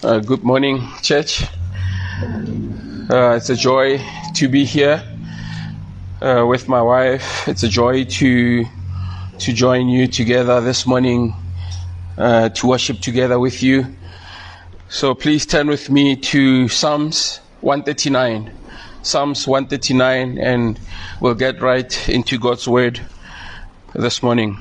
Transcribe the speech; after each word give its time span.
Uh, 0.00 0.20
good 0.20 0.44
morning, 0.44 0.80
church. 1.02 1.42
Uh, 3.10 3.34
it's 3.34 3.50
a 3.50 3.56
joy 3.56 4.00
to 4.32 4.48
be 4.48 4.64
here 4.64 5.02
uh, 6.22 6.46
with 6.46 6.68
my 6.68 6.80
wife. 6.80 7.48
It's 7.48 7.64
a 7.64 7.68
joy 7.68 8.04
to 8.04 8.64
to 9.40 9.52
join 9.52 9.88
you 9.88 10.06
together 10.06 10.60
this 10.60 10.86
morning 10.86 11.34
uh, 12.16 12.48
to 12.50 12.66
worship 12.68 13.00
together 13.00 13.40
with 13.40 13.60
you. 13.60 13.86
So 14.88 15.16
please 15.16 15.44
turn 15.44 15.66
with 15.66 15.90
me 15.90 16.14
to 16.14 16.68
Psalms 16.68 17.40
139. 17.62 18.52
Psalms 19.02 19.48
139, 19.48 20.38
and 20.38 20.78
we'll 21.20 21.34
get 21.34 21.60
right 21.60 22.08
into 22.08 22.38
God's 22.38 22.68
word 22.68 23.00
this 23.94 24.22
morning. 24.22 24.58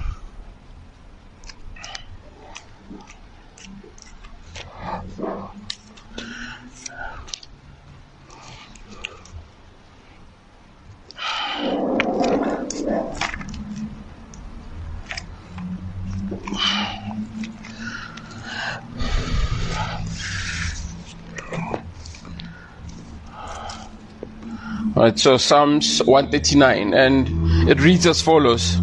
Right, 24.97 25.19
so 25.19 25.37
Psalms 25.37 26.01
139, 26.05 26.95
and 26.95 27.69
it 27.69 27.79
reads 27.79 28.07
as 28.07 28.19
follows 28.19 28.77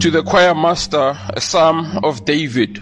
To 0.00 0.10
the 0.10 0.22
choir 0.22 0.54
master, 0.54 1.14
a 1.28 1.38
psalm 1.38 1.98
of 2.02 2.24
David. 2.24 2.78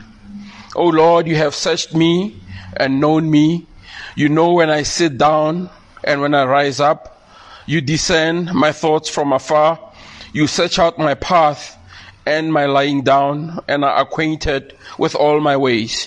O 0.77 0.85
Lord, 0.85 1.27
you 1.27 1.35
have 1.35 1.57
searched 1.57 1.93
me 1.93 2.41
and 2.77 3.01
known 3.01 3.29
me. 3.29 3.67
You 4.15 4.29
know 4.29 4.53
when 4.53 4.71
I 4.71 4.85
sit 4.85 5.19
down 5.19 5.71
and 6.05 6.21
when 6.21 6.37
I 6.37 6.45
rise 6.45 6.79
up. 6.79 7.21
You 7.67 7.81
discern 7.81 8.55
my 8.55 8.71
thoughts 8.71 9.09
from 9.09 9.33
afar. 9.33 9.81
You 10.33 10.47
search 10.47 10.79
out 10.79 11.01
my 11.01 11.15
path 11.15 11.77
and 12.27 12.53
my 12.53 12.67
lying 12.67 13.03
down, 13.03 13.59
and 13.67 13.85
are 13.85 14.03
acquainted 14.03 14.77
with 14.99 15.17
all 15.17 15.41
my 15.41 15.57
ways. 15.57 16.07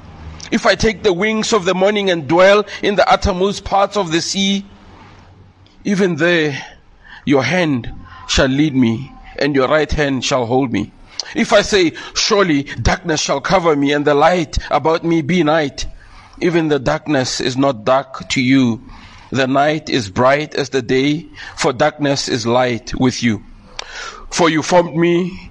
If 0.51 0.65
I 0.65 0.75
take 0.75 1.01
the 1.03 1.13
wings 1.13 1.53
of 1.53 1.63
the 1.63 1.73
morning 1.73 2.09
and 2.09 2.27
dwell 2.27 2.65
in 2.83 2.95
the 2.95 3.09
uttermost 3.09 3.63
parts 3.63 3.95
of 3.95 4.11
the 4.11 4.21
sea, 4.21 4.65
even 5.85 6.17
there 6.17 6.61
your 7.25 7.43
hand 7.43 7.91
shall 8.27 8.47
lead 8.47 8.75
me 8.75 9.11
and 9.39 9.55
your 9.55 9.69
right 9.69 9.91
hand 9.91 10.25
shall 10.25 10.45
hold 10.45 10.71
me. 10.73 10.91
If 11.35 11.53
I 11.53 11.61
say, 11.61 11.93
surely 12.15 12.63
darkness 12.63 13.21
shall 13.21 13.39
cover 13.39 13.75
me 13.75 13.93
and 13.93 14.05
the 14.05 14.13
light 14.13 14.57
about 14.69 15.05
me 15.05 15.21
be 15.21 15.43
night, 15.43 15.85
even 16.41 16.67
the 16.67 16.79
darkness 16.79 17.39
is 17.39 17.55
not 17.55 17.85
dark 17.85 18.27
to 18.29 18.41
you. 18.41 18.81
The 19.31 19.47
night 19.47 19.89
is 19.89 20.09
bright 20.09 20.55
as 20.55 20.69
the 20.69 20.81
day, 20.81 21.27
for 21.55 21.71
darkness 21.71 22.27
is 22.27 22.45
light 22.45 22.93
with 22.99 23.23
you. 23.23 23.41
For 24.29 24.49
you 24.49 24.61
formed 24.61 24.95
me 24.95 25.50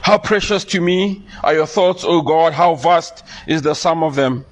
How 0.00 0.18
precious 0.18 0.64
to 0.64 0.80
me 0.80 1.22
are 1.44 1.54
your 1.54 1.66
thoughts, 1.66 2.04
O 2.04 2.22
God. 2.22 2.54
How 2.54 2.74
vast 2.74 3.24
is 3.46 3.62
the 3.62 3.74
sum 3.74 4.02
of 4.02 4.14
them. 4.14 4.44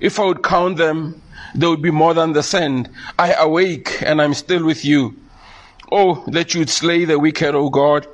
If 0.00 0.18
I 0.18 0.24
would 0.24 0.42
count 0.42 0.78
them, 0.78 1.20
they 1.54 1.66
would 1.66 1.82
be 1.82 1.90
more 1.90 2.14
than 2.14 2.32
the 2.32 2.42
sand. 2.42 2.88
I 3.18 3.34
awake 3.34 4.02
and 4.02 4.22
I'm 4.22 4.34
still 4.34 4.64
with 4.64 4.84
you. 4.84 5.16
Oh, 5.90 6.24
that 6.28 6.54
you'd 6.54 6.70
slay 6.70 7.04
the 7.04 7.18
wicked, 7.18 7.54
O 7.54 7.68
God. 7.68 8.06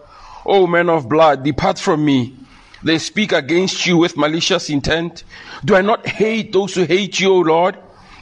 O 0.47 0.67
men 0.67 0.89
of 0.89 1.09
blood, 1.09 1.45
depart 1.45 1.79
from 1.79 2.05
me. 2.05 2.37
They 2.83 2.99
speak 2.99 3.33
against 3.33 3.87
you 3.87 3.97
with 3.97 4.17
malicious 4.17 4.69
intent. 4.69 5.25
Do 5.65 5.75
I 5.75 5.81
not 5.81 6.07
hate 6.07 6.53
those 6.53 6.75
who 6.75 6.85
hate 6.85 7.19
you, 7.19 7.33
O 7.33 7.39
Lord? 7.39 7.79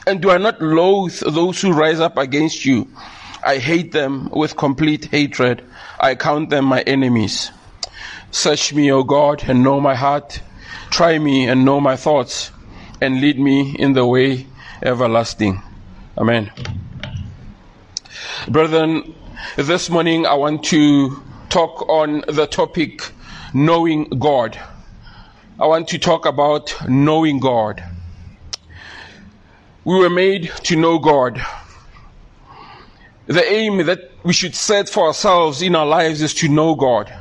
And 0.07 0.21
do 0.21 0.31
I 0.31 0.37
not 0.37 0.61
loathe 0.61 1.19
those 1.19 1.61
who 1.61 1.73
rise 1.73 1.99
up 1.99 2.17
against 2.17 2.65
you? 2.65 2.87
I 3.45 3.57
hate 3.57 3.91
them 3.91 4.29
with 4.31 4.55
complete 4.55 5.05
hatred. 5.05 5.63
I 5.99 6.15
count 6.15 6.49
them 6.49 6.65
my 6.65 6.81
enemies. 6.81 7.51
Search 8.33 8.73
me, 8.73 8.91
O 8.91 9.03
God, 9.03 9.43
and 9.47 9.61
know 9.61 9.79
my 9.79 9.93
heart. 9.93 10.41
Try 10.89 11.19
me 11.19 11.47
and 11.47 11.63
know 11.63 11.79
my 11.79 11.95
thoughts, 11.95 12.51
and 12.99 13.21
lead 13.21 13.37
me 13.37 13.75
in 13.77 13.93
the 13.93 14.07
way 14.07 14.47
everlasting. 14.81 15.61
Amen. 16.17 16.51
Brethren, 18.47 19.13
this 19.55 19.87
morning 19.87 20.25
I 20.25 20.33
want 20.33 20.63
to 20.65 21.21
talk 21.49 21.87
on 21.87 22.23
the 22.27 22.47
topic 22.47 23.11
knowing 23.53 24.05
God. 24.05 24.59
I 25.59 25.67
want 25.67 25.87
to 25.89 25.99
talk 25.99 26.25
about 26.25 26.73
knowing 26.89 27.39
God. 27.39 27.83
We 29.85 29.99
were 29.99 30.09
made 30.09 30.51
to 30.63 30.75
know 30.75 30.97
God. 30.97 31.39
The 33.27 33.45
aim 33.45 33.85
that 33.85 33.99
we 34.23 34.33
should 34.33 34.55
set 34.55 34.89
for 34.89 35.05
ourselves 35.05 35.61
in 35.61 35.75
our 35.75 35.85
lives 35.85 36.23
is 36.23 36.33
to 36.35 36.47
know 36.47 36.73
God 36.73 37.13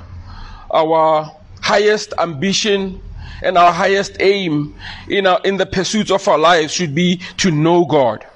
our 0.72 1.34
highest 1.60 2.12
ambition 2.18 3.00
and 3.42 3.58
our 3.58 3.72
highest 3.72 4.16
aim 4.20 4.74
in, 5.08 5.26
our, 5.26 5.40
in 5.44 5.56
the 5.56 5.66
pursuits 5.66 6.10
of 6.10 6.26
our 6.28 6.38
lives 6.38 6.72
should 6.72 6.94
be 6.94 7.16
to 7.38 7.50
know 7.50 7.84
God. 7.84 8.26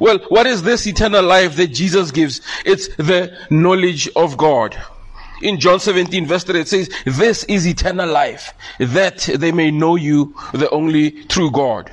Well, 0.00 0.18
what 0.28 0.46
is 0.46 0.62
this 0.62 0.86
eternal 0.86 1.24
life 1.24 1.56
that 1.56 1.68
Jesus 1.68 2.10
gives? 2.10 2.40
It's 2.64 2.88
the 2.96 3.36
knowledge 3.50 4.08
of 4.16 4.36
God. 4.36 4.76
In 5.42 5.60
John 5.60 5.80
17 5.80 6.26
verse 6.26 6.44
3 6.44 6.60
it 6.60 6.68
says, 6.68 6.90
this 7.04 7.44
is 7.44 7.66
eternal 7.66 8.10
life, 8.10 8.54
that 8.78 9.18
they 9.18 9.52
may 9.52 9.70
know 9.70 9.96
you, 9.96 10.34
the 10.52 10.68
only 10.70 11.24
true 11.24 11.50
God. 11.50 11.92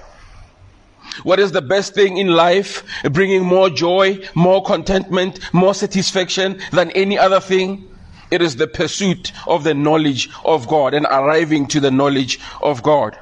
What 1.24 1.40
is 1.40 1.52
the 1.52 1.62
best 1.62 1.94
thing 1.94 2.18
in 2.18 2.30
life? 2.30 2.84
Bringing 3.12 3.44
more 3.44 3.70
joy, 3.70 4.20
more 4.34 4.64
contentment, 4.64 5.54
more 5.54 5.76
satisfaction 5.76 6.60
than 6.72 6.90
any 6.92 7.20
other 7.20 7.40
thing? 7.40 7.88
It 8.34 8.42
is 8.42 8.56
the 8.56 8.66
pursuit 8.66 9.32
of 9.46 9.64
the 9.64 9.76
knowledge 9.76 10.28
of 10.44 10.68
God 10.68 10.96
and 10.96 11.06
arriving 11.06 11.68
to 11.68 11.80
the 11.80 11.92
knowledge 11.92 12.40
of 12.64 12.82
God. 12.82 13.16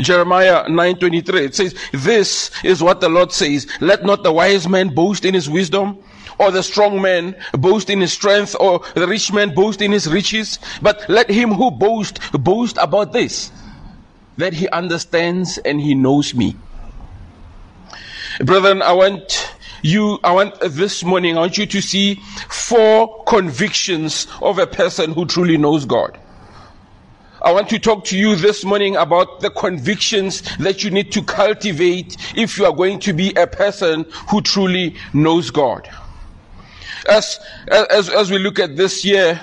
Jeremiah 0.00 0.64
9:23 0.68 1.44
it 1.44 1.54
says 1.54 1.74
this 1.92 2.50
is 2.64 2.82
what 2.82 3.00
the 3.00 3.08
Lord 3.08 3.30
says. 3.32 3.68
Let 3.80 4.04
not 4.04 4.24
the 4.24 4.32
wise 4.32 4.68
man 4.68 4.88
boast 4.88 5.24
in 5.24 5.34
his 5.34 5.48
wisdom 5.48 5.98
or 6.38 6.50
the 6.50 6.64
strong 6.64 7.00
man 7.00 7.36
boast 7.52 7.88
in 7.90 8.00
his 8.00 8.12
strength 8.12 8.56
or 8.58 8.80
the 8.94 9.06
rich 9.06 9.32
man 9.32 9.54
boast 9.54 9.80
in 9.80 9.92
his 9.92 10.08
riches. 10.08 10.58
But 10.82 11.08
let 11.08 11.30
him 11.30 11.52
who 11.52 11.70
boast 11.70 12.18
boast 12.32 12.76
about 12.80 13.12
this 13.12 13.52
that 14.36 14.52
he 14.52 14.68
understands 14.70 15.58
and 15.58 15.80
he 15.80 15.94
knows 15.94 16.34
me. 16.34 16.56
Brethren 18.40 18.82
I 18.82 18.92
want 18.94 19.53
you, 19.84 20.18
I 20.24 20.32
want 20.32 20.58
this 20.60 21.04
morning, 21.04 21.36
I 21.36 21.40
want 21.40 21.58
you 21.58 21.66
to 21.66 21.82
see 21.82 22.14
four 22.48 23.22
convictions 23.24 24.26
of 24.40 24.58
a 24.58 24.66
person 24.66 25.12
who 25.12 25.26
truly 25.26 25.58
knows 25.58 25.84
God. 25.84 26.18
I 27.42 27.52
want 27.52 27.68
to 27.68 27.78
talk 27.78 28.06
to 28.06 28.18
you 28.18 28.34
this 28.34 28.64
morning 28.64 28.96
about 28.96 29.40
the 29.40 29.50
convictions 29.50 30.40
that 30.56 30.82
you 30.82 30.90
need 30.90 31.12
to 31.12 31.22
cultivate 31.22 32.16
if 32.34 32.56
you 32.56 32.64
are 32.64 32.72
going 32.72 32.98
to 33.00 33.12
be 33.12 33.34
a 33.34 33.46
person 33.46 34.06
who 34.30 34.40
truly 34.40 34.96
knows 35.12 35.50
God. 35.50 35.86
As, 37.10 37.38
as, 37.68 38.08
as 38.08 38.30
we 38.30 38.38
look 38.38 38.58
at 38.58 38.76
this 38.76 39.04
year, 39.04 39.38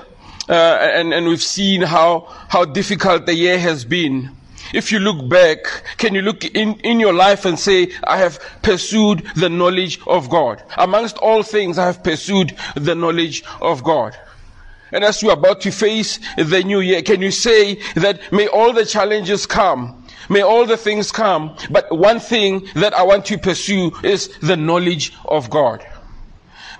uh, 0.50 0.54
and, 0.54 1.14
and 1.14 1.28
we've 1.28 1.44
seen 1.44 1.84
how, 1.84 2.22
how 2.50 2.66
difficult 2.66 3.28
the 3.28 3.36
year 3.36 3.60
has 3.60 3.86
been, 3.86 4.36
If 4.74 4.92
you 4.92 5.00
look 5.00 5.28
back, 5.28 5.58
can 5.98 6.16
you 6.16 6.22
look 6.22 6.46
in, 6.46 6.76
in 6.82 7.00
your 7.00 7.14
life 7.14 7.46
and 7.46 7.60
say, 7.60 7.92
I 8.04 8.18
have 8.18 8.40
pursued 8.62 9.24
the 9.36 9.50
knowledge 9.50 10.00
of 10.08 10.30
God? 10.30 10.64
Amongst 10.78 11.18
all 11.18 11.44
things, 11.44 11.78
I 11.78 11.86
have 11.86 12.04
pursued 12.04 12.56
the 12.76 12.96
knowledge 12.96 13.44
of 13.62 13.84
God. 13.84 14.16
And 14.92 15.04
as 15.04 15.22
you're 15.22 15.34
about 15.34 15.62
to 15.62 15.72
face 15.72 16.20
the 16.38 16.64
new 16.64 16.80
year, 16.80 17.02
can 17.02 17.22
you 17.22 17.32
say 17.32 17.76
that 17.96 18.32
may 18.32 18.48
all 18.48 18.74
the 18.74 18.86
challenges 18.86 19.46
come, 19.46 20.06
may 20.30 20.42
all 20.42 20.66
the 20.66 20.78
things 20.78 21.12
come, 21.12 21.56
but 21.70 21.96
one 21.96 22.20
thing 22.20 22.68
that 22.76 22.94
I 22.94 23.04
want 23.04 23.26
to 23.28 23.38
pursue 23.38 23.92
is 24.04 24.28
the 24.40 24.58
knowledge 24.58 25.14
of 25.26 25.50
God. 25.50 25.86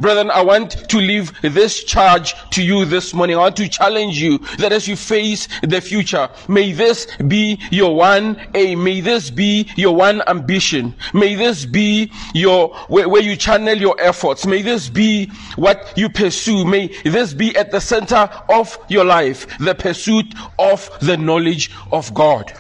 Brethren, 0.02 0.32
I 0.32 0.42
want 0.42 0.72
to 0.90 0.98
leave 0.98 1.32
this 1.44 1.84
charge 1.84 2.34
to 2.50 2.64
you 2.64 2.86
this 2.86 3.14
morning. 3.14 3.36
I 3.36 3.42
want 3.42 3.56
to 3.58 3.70
challenge 3.70 4.20
you 4.20 4.40
that 4.58 4.72
as 4.72 4.88
you 4.88 4.96
face 4.96 5.48
the 5.62 5.80
future, 5.80 6.28
may 6.48 6.72
this 6.72 7.06
be 7.28 7.60
your 7.70 7.96
one 7.96 8.42
aim. 8.56 8.84
May 8.84 9.02
this 9.02 9.30
be 9.30 9.70
your 9.76 9.96
one 9.96 10.24
ambition. 10.28 10.96
May 11.14 11.36
this 11.36 11.66
be 11.68 12.12
your, 12.34 12.70
where, 12.88 13.08
where 13.08 13.22
you 13.22 13.36
channel 13.36 13.78
your 13.78 13.96
efforts. 14.02 14.48
May 14.48 14.64
this 14.64 14.90
be 14.90 15.28
what 15.56 15.94
you 15.96 16.10
pursue. 16.10 16.66
May 16.66 16.88
this 17.04 17.36
be 17.36 17.56
at 17.56 17.70
the 17.70 17.80
center 17.80 18.28
of 18.50 18.80
your 18.90 19.06
life, 19.06 19.56
the 19.60 19.76
pursuit 19.76 20.34
of 20.58 20.90
the 21.02 21.16
knowledge 21.16 21.70
of 21.92 22.12
God. 22.16 22.52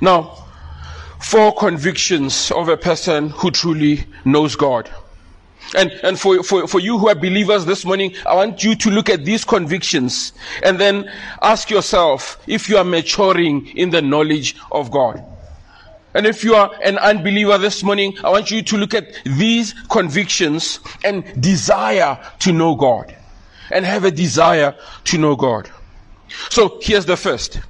Now, 0.00 0.46
four 1.20 1.54
convictions 1.54 2.50
of 2.52 2.70
a 2.70 2.76
person 2.78 3.28
who 3.28 3.50
truly 3.50 4.06
knows 4.24 4.56
God. 4.56 4.90
And, 5.74 5.90
and 6.02 6.20
for, 6.20 6.42
for, 6.42 6.66
for 6.66 6.80
you 6.80 6.98
who 6.98 7.08
are 7.08 7.14
believers 7.14 7.64
this 7.64 7.84
morning, 7.84 8.14
I 8.26 8.34
want 8.34 8.62
you 8.62 8.74
to 8.74 8.90
look 8.90 9.08
at 9.08 9.24
these 9.24 9.44
convictions 9.44 10.32
and 10.62 10.78
then 10.78 11.10
ask 11.40 11.70
yourself 11.70 12.42
if 12.46 12.68
you 12.68 12.76
are 12.76 12.84
maturing 12.84 13.68
in 13.68 13.90
the 13.90 14.02
knowledge 14.02 14.56
of 14.70 14.90
God. 14.90 15.24
And 16.14 16.26
if 16.26 16.44
you 16.44 16.54
are 16.54 16.70
an 16.84 16.98
unbeliever 16.98 17.56
this 17.56 17.82
morning, 17.82 18.18
I 18.22 18.28
want 18.28 18.50
you 18.50 18.62
to 18.62 18.76
look 18.76 18.92
at 18.92 19.14
these 19.24 19.74
convictions 19.90 20.80
and 21.04 21.40
desire 21.40 22.18
to 22.40 22.52
know 22.52 22.74
God. 22.74 23.16
And 23.70 23.86
have 23.86 24.04
a 24.04 24.10
desire 24.10 24.76
to 25.04 25.18
know 25.18 25.34
God. 25.34 25.70
So 26.50 26.78
here's 26.82 27.06
the 27.06 27.16
first. 27.16 27.60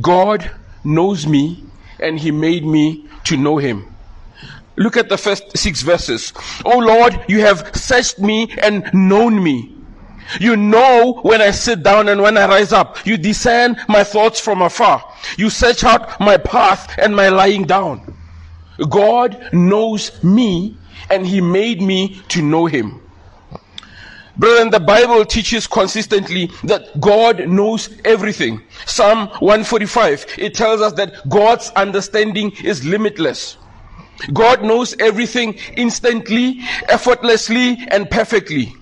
God 0.00 0.50
knows 0.82 1.26
me 1.26 1.62
and 2.00 2.18
He 2.18 2.32
made 2.32 2.64
me 2.64 3.06
to 3.24 3.36
know 3.36 3.58
Him. 3.58 3.95
Look 4.76 4.96
at 4.96 5.08
the 5.08 5.16
first 5.16 5.56
six 5.56 5.82
verses. 5.82 6.32
Oh 6.64 6.78
Lord, 6.78 7.24
you 7.28 7.40
have 7.40 7.74
searched 7.74 8.18
me 8.18 8.52
and 8.58 8.88
known 8.92 9.42
me. 9.42 9.74
You 10.40 10.56
know 10.56 11.20
when 11.22 11.40
I 11.40 11.50
sit 11.52 11.82
down 11.82 12.08
and 12.08 12.20
when 12.20 12.36
I 12.36 12.46
rise 12.46 12.72
up. 12.72 13.06
You 13.06 13.16
discern 13.16 13.76
my 13.88 14.04
thoughts 14.04 14.40
from 14.40 14.62
afar. 14.62 15.04
You 15.38 15.50
search 15.50 15.84
out 15.84 16.20
my 16.20 16.36
path 16.36 16.94
and 16.98 17.14
my 17.14 17.28
lying 17.28 17.64
down. 17.64 18.14
God 18.90 19.50
knows 19.52 20.22
me 20.22 20.76
and 21.10 21.26
He 21.26 21.40
made 21.40 21.80
me 21.80 22.20
to 22.28 22.42
know 22.42 22.66
Him. 22.66 23.00
Brethren, 24.36 24.68
the 24.68 24.80
Bible 24.80 25.24
teaches 25.24 25.66
consistently 25.66 26.50
that 26.64 27.00
God 27.00 27.48
knows 27.48 27.88
everything. 28.04 28.60
Psalm 28.84 29.28
145, 29.38 30.26
it 30.36 30.54
tells 30.54 30.82
us 30.82 30.92
that 30.94 31.26
God's 31.30 31.70
understanding 31.70 32.52
is 32.62 32.84
limitless. 32.84 33.56
God 34.32 34.62
knows 34.62 34.94
everything 34.98 35.58
instantly, 35.76 36.60
effortlessly, 36.88 37.78
and 37.88 38.10
perfectly. 38.10 38.74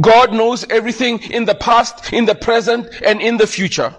God 0.00 0.32
knows 0.32 0.64
everything 0.70 1.20
in 1.30 1.44
the 1.44 1.54
past, 1.54 2.12
in 2.12 2.24
the 2.24 2.34
present, 2.34 2.88
and 3.04 3.20
in 3.20 3.36
the 3.36 3.46
future. 3.46 3.94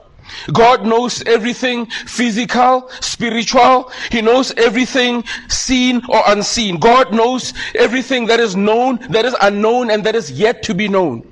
God 0.51 0.85
knows 0.85 1.23
everything 1.23 1.85
physical, 1.85 2.89
spiritual. 2.99 3.91
He 4.11 4.21
knows 4.21 4.51
everything 4.57 5.23
seen 5.47 6.01
or 6.09 6.21
unseen. 6.27 6.79
God 6.79 7.13
knows 7.13 7.53
everything 7.75 8.25
that 8.27 8.39
is 8.39 8.55
known, 8.55 8.99
that 9.09 9.25
is 9.25 9.35
unknown, 9.41 9.89
and 9.89 10.03
that 10.03 10.15
is 10.15 10.31
yet 10.31 10.63
to 10.63 10.75
be 10.75 10.87
known. 10.87 11.25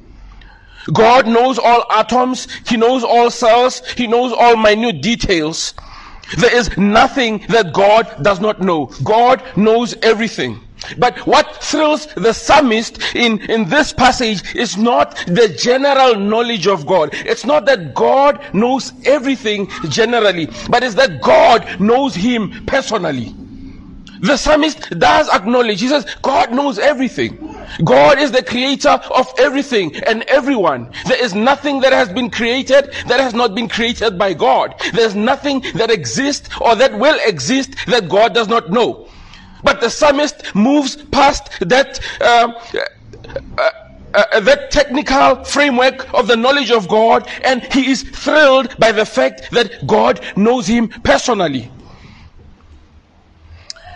God 0.93 1.27
knows 1.27 1.57
all 1.57 1.85
atoms. 1.91 2.47
He 2.67 2.77
knows 2.77 3.03
all 3.03 3.31
cells. 3.31 3.81
He 3.97 4.07
knows 4.07 4.31
all 4.31 4.55
minute 4.55 5.01
details. 5.01 5.73
There 6.37 6.53
is 6.55 6.75
nothing 6.77 7.45
that 7.49 7.73
God 7.73 8.23
does 8.23 8.39
not 8.39 8.61
know. 8.61 8.87
God 9.03 9.43
knows 9.55 9.95
everything. 10.01 10.61
But 10.97 11.17
what 11.25 11.63
thrills 11.63 12.07
the 12.15 12.33
psalmist 12.33 12.99
in, 13.15 13.39
in 13.49 13.67
this 13.69 13.93
passage 13.93 14.55
is 14.55 14.77
not 14.77 15.15
the 15.25 15.55
general 15.57 16.15
knowledge 16.15 16.67
of 16.67 16.85
God. 16.85 17.09
It's 17.13 17.45
not 17.45 17.65
that 17.65 17.93
God 17.95 18.39
knows 18.53 18.93
everything 19.05 19.67
generally, 19.89 20.47
but 20.69 20.83
it's 20.83 20.95
that 20.95 21.21
God 21.21 21.79
knows 21.79 22.13
him 22.13 22.65
personally. 22.65 23.33
The 24.19 24.37
psalmist 24.37 24.97
does 24.99 25.29
acknowledge, 25.29 25.81
he 25.81 25.87
says, 25.87 26.05
God 26.21 26.53
knows 26.53 26.79
everything. 26.79 27.55
God 27.83 28.19
is 28.19 28.31
the 28.31 28.43
creator 28.43 28.89
of 28.89 29.33
everything 29.37 29.95
and 30.03 30.23
everyone. 30.23 30.91
There 31.05 31.21
is 31.21 31.33
nothing 31.33 31.81
that 31.81 31.91
has 31.93 32.09
been 32.09 32.29
created 32.29 32.93
that 33.07 33.19
has 33.19 33.33
not 33.33 33.55
been 33.55 33.67
created 33.67 34.17
by 34.17 34.33
God. 34.33 34.75
There's 34.93 35.15
nothing 35.15 35.61
that 35.75 35.91
exists 35.91 36.49
or 36.61 36.75
that 36.75 36.97
will 36.97 37.19
exist 37.25 37.75
that 37.87 38.07
God 38.07 38.33
does 38.33 38.47
not 38.47 38.69
know. 38.69 39.09
But 39.63 39.81
the 39.81 39.89
psalmist 39.89 40.53
moves 40.55 40.95
past 40.95 41.59
that, 41.59 41.99
uh, 42.21 42.53
uh, 43.57 43.71
uh, 44.13 44.39
that 44.39 44.71
technical 44.71 45.43
framework 45.43 46.13
of 46.13 46.27
the 46.27 46.35
knowledge 46.35 46.71
of 46.71 46.87
God 46.87 47.27
and 47.43 47.61
he 47.73 47.89
is 47.89 48.03
thrilled 48.03 48.77
by 48.77 48.91
the 48.91 49.05
fact 49.05 49.51
that 49.51 49.85
God 49.87 50.21
knows 50.37 50.67
him 50.67 50.87
personally. 50.87 51.71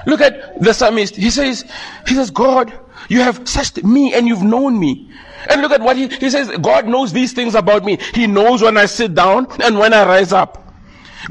Look 0.06 0.22
at 0.22 0.62
the 0.62 0.74
psalmist. 0.74 1.16
He 1.16 1.30
says, 1.30 1.66
he 2.08 2.16
says, 2.16 2.32
God 2.32 2.74
you 3.10 3.22
have 3.22 3.48
searched 3.48 3.84
me 3.84 4.14
and 4.14 4.28
you've 4.28 4.44
known 4.44 4.80
me. 4.80 5.10
And 5.50 5.62
look 5.62 5.72
at 5.72 5.82
what 5.82 5.98
he, 5.98 6.08
he 6.08 6.30
says, 6.30 6.50
God 6.62 6.88
knows 6.88 7.12
these 7.12 7.34
things 7.34 7.56
about 7.56 7.84
me. 7.84 7.98
He 8.14 8.28
knows 8.28 8.62
when 8.62 8.78
I 8.78 8.86
sit 8.86 9.16
down 9.16 9.48
and 9.64 9.78
when 9.78 9.94
I 9.94 10.06
rise 10.06 10.32
up. 10.32 10.64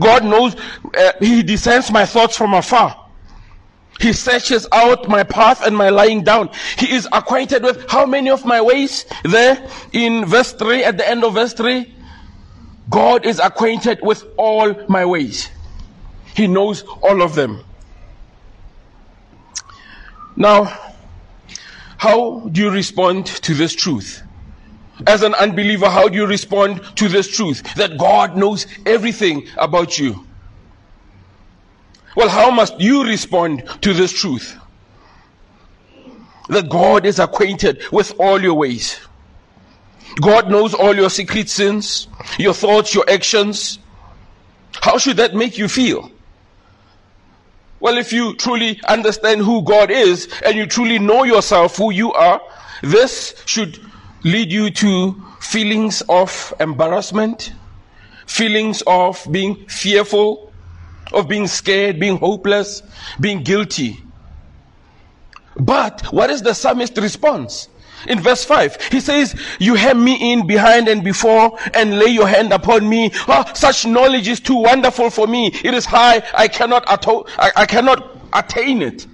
God 0.00 0.24
knows, 0.24 0.56
uh, 0.96 1.12
He 1.20 1.42
discerns 1.42 1.90
my 1.90 2.04
thoughts 2.04 2.36
from 2.36 2.54
afar. 2.54 3.06
He 4.00 4.12
searches 4.12 4.66
out 4.72 5.08
my 5.08 5.24
path 5.24 5.64
and 5.66 5.76
my 5.76 5.88
lying 5.88 6.22
down. 6.22 6.50
He 6.78 6.94
is 6.94 7.08
acquainted 7.12 7.64
with 7.64 7.90
how 7.90 8.06
many 8.06 8.30
of 8.30 8.44
my 8.44 8.60
ways 8.60 9.04
there 9.24 9.68
in 9.92 10.24
verse 10.24 10.52
3, 10.52 10.84
at 10.84 10.96
the 10.96 11.08
end 11.08 11.24
of 11.24 11.34
verse 11.34 11.52
3. 11.52 11.94
God 12.90 13.26
is 13.26 13.38
acquainted 13.38 13.98
with 14.02 14.24
all 14.36 14.72
my 14.88 15.04
ways. 15.04 15.50
He 16.34 16.46
knows 16.46 16.82
all 17.02 17.22
of 17.22 17.34
them. 17.34 17.64
Now, 20.38 20.66
how 21.96 22.48
do 22.52 22.60
you 22.60 22.70
respond 22.70 23.26
to 23.26 23.54
this 23.54 23.74
truth? 23.74 24.22
As 25.04 25.22
an 25.24 25.34
unbeliever, 25.34 25.88
how 25.90 26.08
do 26.08 26.16
you 26.16 26.26
respond 26.26 26.80
to 26.94 27.08
this 27.08 27.28
truth 27.28 27.74
that 27.74 27.98
God 27.98 28.36
knows 28.36 28.68
everything 28.86 29.48
about 29.56 29.98
you? 29.98 30.24
Well, 32.14 32.28
how 32.28 32.52
must 32.52 32.80
you 32.80 33.04
respond 33.04 33.64
to 33.82 33.92
this 33.92 34.12
truth? 34.12 34.56
That 36.48 36.68
God 36.68 37.04
is 37.04 37.18
acquainted 37.18 37.82
with 37.90 38.14
all 38.20 38.40
your 38.40 38.54
ways. 38.54 39.00
God 40.20 40.48
knows 40.48 40.72
all 40.72 40.94
your 40.94 41.10
secret 41.10 41.48
sins, 41.48 42.06
your 42.38 42.54
thoughts, 42.54 42.94
your 42.94 43.10
actions. 43.10 43.80
How 44.82 44.98
should 44.98 45.16
that 45.16 45.34
make 45.34 45.58
you 45.58 45.66
feel? 45.66 46.12
Well, 47.80 47.96
if 47.96 48.12
you 48.12 48.34
truly 48.34 48.80
understand 48.88 49.42
who 49.42 49.62
God 49.62 49.90
is 49.90 50.28
and 50.44 50.56
you 50.56 50.66
truly 50.66 50.98
know 50.98 51.24
yourself, 51.24 51.76
who 51.76 51.92
you 51.92 52.12
are, 52.12 52.40
this 52.82 53.40
should 53.46 53.78
lead 54.24 54.50
you 54.50 54.70
to 54.70 55.22
feelings 55.40 56.02
of 56.08 56.52
embarrassment, 56.58 57.52
feelings 58.26 58.82
of 58.86 59.24
being 59.30 59.66
fearful, 59.68 60.52
of 61.12 61.28
being 61.28 61.46
scared, 61.46 62.00
being 62.00 62.18
hopeless, 62.18 62.82
being 63.20 63.42
guilty. 63.42 64.02
But 65.56 66.02
what 66.12 66.30
is 66.30 66.42
the 66.42 66.54
psalmist's 66.54 66.98
response? 67.00 67.68
In 68.06 68.20
verse 68.20 68.44
5, 68.44 68.82
he 68.92 69.00
says, 69.00 69.34
You 69.58 69.74
hem 69.74 70.02
me 70.02 70.32
in 70.32 70.46
behind 70.46 70.88
and 70.88 71.02
before 71.02 71.58
and 71.74 71.98
lay 71.98 72.06
your 72.06 72.28
hand 72.28 72.52
upon 72.52 72.88
me. 72.88 73.10
Oh, 73.26 73.44
such 73.54 73.86
knowledge 73.86 74.28
is 74.28 74.40
too 74.40 74.54
wonderful 74.56 75.10
for 75.10 75.26
me. 75.26 75.48
It 75.48 75.74
is 75.74 75.84
high. 75.84 76.22
I 76.34 76.48
cannot, 76.48 76.88
ato- 76.88 77.26
I, 77.38 77.52
I 77.56 77.66
cannot 77.66 78.16
attain 78.32 78.82
it. 78.82 79.06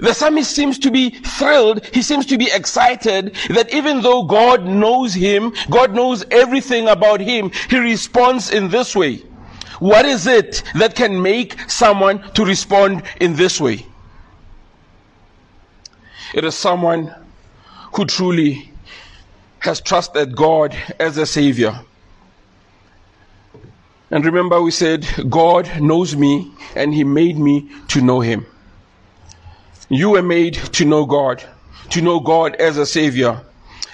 The 0.00 0.14
psalmist 0.14 0.54
seems 0.54 0.78
to 0.80 0.90
be 0.90 1.10
thrilled. 1.10 1.84
He 1.92 2.02
seems 2.02 2.24
to 2.26 2.38
be 2.38 2.48
excited 2.52 3.34
that 3.50 3.72
even 3.74 4.00
though 4.00 4.22
God 4.22 4.64
knows 4.64 5.12
him, 5.12 5.52
God 5.70 5.94
knows 5.94 6.24
everything 6.30 6.88
about 6.88 7.20
him, 7.20 7.50
he 7.68 7.78
responds 7.78 8.50
in 8.50 8.68
this 8.68 8.94
way. 8.94 9.22
What 9.80 10.06
is 10.06 10.26
it 10.26 10.62
that 10.74 10.94
can 10.94 11.20
make 11.20 11.70
someone 11.70 12.22
to 12.32 12.44
respond 12.44 13.02
in 13.20 13.34
this 13.34 13.60
way? 13.60 13.86
It 16.34 16.44
is 16.44 16.54
someone 16.54 17.14
who 17.94 18.04
truly 18.06 18.72
has 19.60 19.80
trusted 19.80 20.36
God 20.36 20.76
as 20.98 21.16
a 21.16 21.26
Savior. 21.26 21.78
And 24.10 24.24
remember, 24.24 24.62
we 24.62 24.70
said, 24.70 25.06
God 25.28 25.80
knows 25.80 26.16
me 26.16 26.50
and 26.74 26.94
He 26.94 27.04
made 27.04 27.38
me 27.38 27.68
to 27.88 28.00
know 28.00 28.20
Him. 28.20 28.46
You 29.88 30.10
were 30.10 30.22
made 30.22 30.54
to 30.54 30.84
know 30.84 31.04
God, 31.06 31.42
to 31.90 32.00
know 32.00 32.20
God 32.20 32.56
as 32.56 32.76
a 32.76 32.86
Savior. 32.86 33.40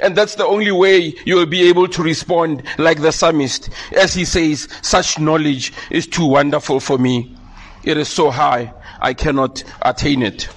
And 0.01 0.17
that's 0.17 0.35
the 0.35 0.47
only 0.47 0.73
way 0.73 1.15
you 1.25 1.37
will 1.37 1.47
be 1.47 1.69
able 1.69 1.87
to 1.89 2.03
respond 2.03 2.65
like 2.79 3.01
the 3.01 3.13
psalmist 3.13 3.71
as 3.97 4.13
he 4.13 4.25
says, 4.25 4.69
such 4.83 5.21
knowledge 5.21 5.73
is 5.91 6.07
too 6.07 6.27
wonderful 6.27 6.81
for 6.81 6.99
me. 6.99 7.37
It 7.85 7.97
is 7.97 8.09
so 8.09 8.31
high, 8.31 8.73
I 9.01 9.15
cannot 9.15 9.63
attain 9.83 10.23
it. 10.23 10.49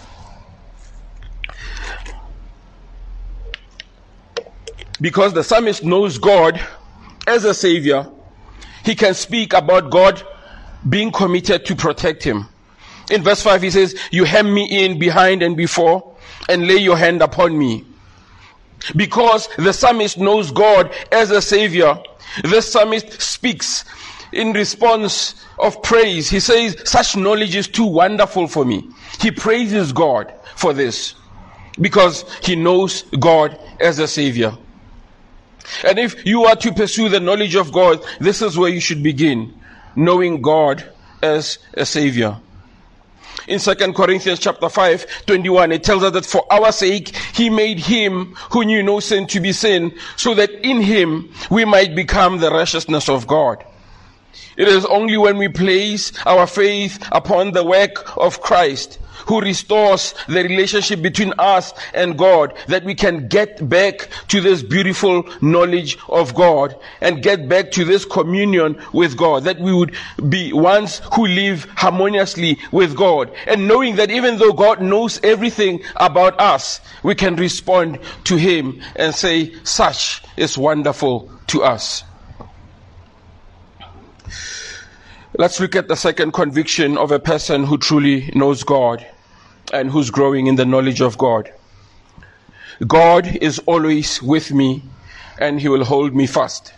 Because 4.99 5.33
the 5.33 5.43
psalmist 5.43 5.83
knows 5.83 6.17
God 6.17 6.59
as 7.27 7.45
a 7.45 7.53
savior, 7.53 8.09
he 8.83 8.95
can 8.95 9.13
speak 9.13 9.53
about 9.53 9.91
God 9.91 10.23
being 10.89 11.11
committed 11.11 11.65
to 11.65 11.75
protect 11.75 12.23
him. 12.23 12.47
In 13.11 13.23
verse 13.23 13.41
5, 13.41 13.61
he 13.61 13.69
says, 13.69 13.95
You 14.11 14.23
hem 14.23 14.53
me 14.53 14.85
in 14.85 14.99
behind 14.99 15.43
and 15.43 15.55
before, 15.55 16.15
and 16.49 16.67
lay 16.67 16.77
your 16.77 16.97
hand 16.97 17.21
upon 17.21 17.57
me. 17.57 17.85
Because 18.95 19.47
the 19.57 19.73
psalmist 19.73 20.17
knows 20.17 20.51
God 20.51 20.93
as 21.11 21.31
a 21.31 21.41
savior, 21.41 21.97
the 22.43 22.61
psalmist 22.61 23.21
speaks 23.21 23.85
in 24.31 24.53
response 24.53 25.45
of 25.59 25.81
praise. 25.83 26.29
He 26.29 26.39
says, 26.39 26.75
Such 26.85 27.15
knowledge 27.15 27.55
is 27.55 27.67
too 27.67 27.85
wonderful 27.85 28.47
for 28.47 28.65
me. 28.65 28.89
He 29.19 29.31
praises 29.31 29.91
God 29.91 30.33
for 30.55 30.73
this 30.73 31.15
because 31.79 32.25
he 32.43 32.55
knows 32.55 33.03
God 33.19 33.59
as 33.79 33.99
a 33.99 34.07
savior. 34.07 34.57
And 35.83 35.99
if 35.99 36.25
you 36.25 36.45
are 36.45 36.55
to 36.57 36.71
pursue 36.73 37.09
the 37.09 37.19
knowledge 37.19 37.55
of 37.55 37.71
God, 37.71 38.03
this 38.19 38.41
is 38.41 38.57
where 38.57 38.69
you 38.69 38.79
should 38.79 39.03
begin, 39.03 39.53
knowing 39.95 40.41
God 40.41 40.83
as 41.21 41.59
a 41.73 41.85
savior. 41.85 42.37
In 43.47 43.59
2 43.59 43.75
Corinthians 43.93 44.39
chapter 44.39 44.67
5, 44.67 45.25
21, 45.25 45.71
it 45.71 45.83
tells 45.83 46.03
us 46.03 46.11
that 46.13 46.25
for 46.25 46.45
our 46.51 46.71
sake, 46.71 47.15
he 47.33 47.49
made 47.49 47.79
him 47.79 48.35
who 48.51 48.65
knew 48.65 48.83
no 48.83 48.99
sin 48.99 49.25
to 49.27 49.39
be 49.39 49.53
sin, 49.53 49.97
so 50.17 50.33
that 50.33 50.51
in 50.65 50.81
him 50.81 51.31
we 51.49 51.63
might 51.63 51.95
become 51.95 52.39
the 52.39 52.51
righteousness 52.51 53.07
of 53.07 53.25
God. 53.25 53.63
It 54.57 54.67
is 54.67 54.85
only 54.85 55.17
when 55.17 55.37
we 55.37 55.47
place 55.47 56.11
our 56.25 56.47
faith 56.47 57.07
upon 57.11 57.51
the 57.51 57.63
work 57.63 58.17
of 58.17 58.41
Christ 58.41 58.99
who 59.27 59.41
restores 59.41 60.13
the 60.27 60.43
relationship 60.43 61.01
between 61.01 61.33
us 61.37 61.73
and 61.93 62.17
God 62.17 62.53
that 62.67 62.83
we 62.83 62.95
can 62.95 63.27
get 63.27 63.67
back 63.67 64.09
to 64.29 64.41
this 64.41 64.63
beautiful 64.63 65.23
knowledge 65.41 65.97
of 66.09 66.33
God 66.33 66.75
and 67.01 67.21
get 67.21 67.49
back 67.49 67.71
to 67.71 67.83
this 67.83 68.05
communion 68.05 68.81
with 68.93 69.17
God 69.17 69.43
that 69.43 69.59
we 69.59 69.73
would 69.73 69.95
be 70.29 70.53
ones 70.53 71.01
who 71.13 71.27
live 71.27 71.65
harmoniously 71.75 72.57
with 72.71 72.95
God 72.95 73.31
and 73.45 73.67
knowing 73.67 73.97
that 73.97 74.11
even 74.11 74.37
though 74.37 74.53
God 74.53 74.81
knows 74.81 75.19
everything 75.23 75.81
about 75.97 76.39
us 76.39 76.79
we 77.03 77.13
can 77.15 77.35
respond 77.35 77.99
to 78.25 78.37
Him 78.37 78.81
and 78.95 79.13
say 79.13 79.53
such 79.63 80.23
is 80.37 80.57
wonderful 80.57 81.31
to 81.47 81.63
us. 81.63 82.03
Let's 85.37 85.59
look 85.59 85.75
at 85.75 85.87
the 85.87 85.95
second 85.95 86.31
conviction 86.31 86.97
of 86.97 87.11
a 87.11 87.19
person 87.19 87.65
who 87.65 87.77
truly 87.77 88.31
knows 88.33 88.63
God 88.63 89.05
and 89.73 89.89
who's 89.89 90.09
growing 90.09 90.47
in 90.47 90.55
the 90.55 90.65
knowledge 90.65 91.01
of 91.01 91.17
God. 91.17 91.51
God 92.85 93.27
is 93.27 93.59
always 93.59 94.21
with 94.21 94.51
me 94.51 94.83
and 95.39 95.59
he 95.59 95.67
will 95.67 95.83
hold 95.83 96.15
me 96.15 96.27
fast. 96.27 96.73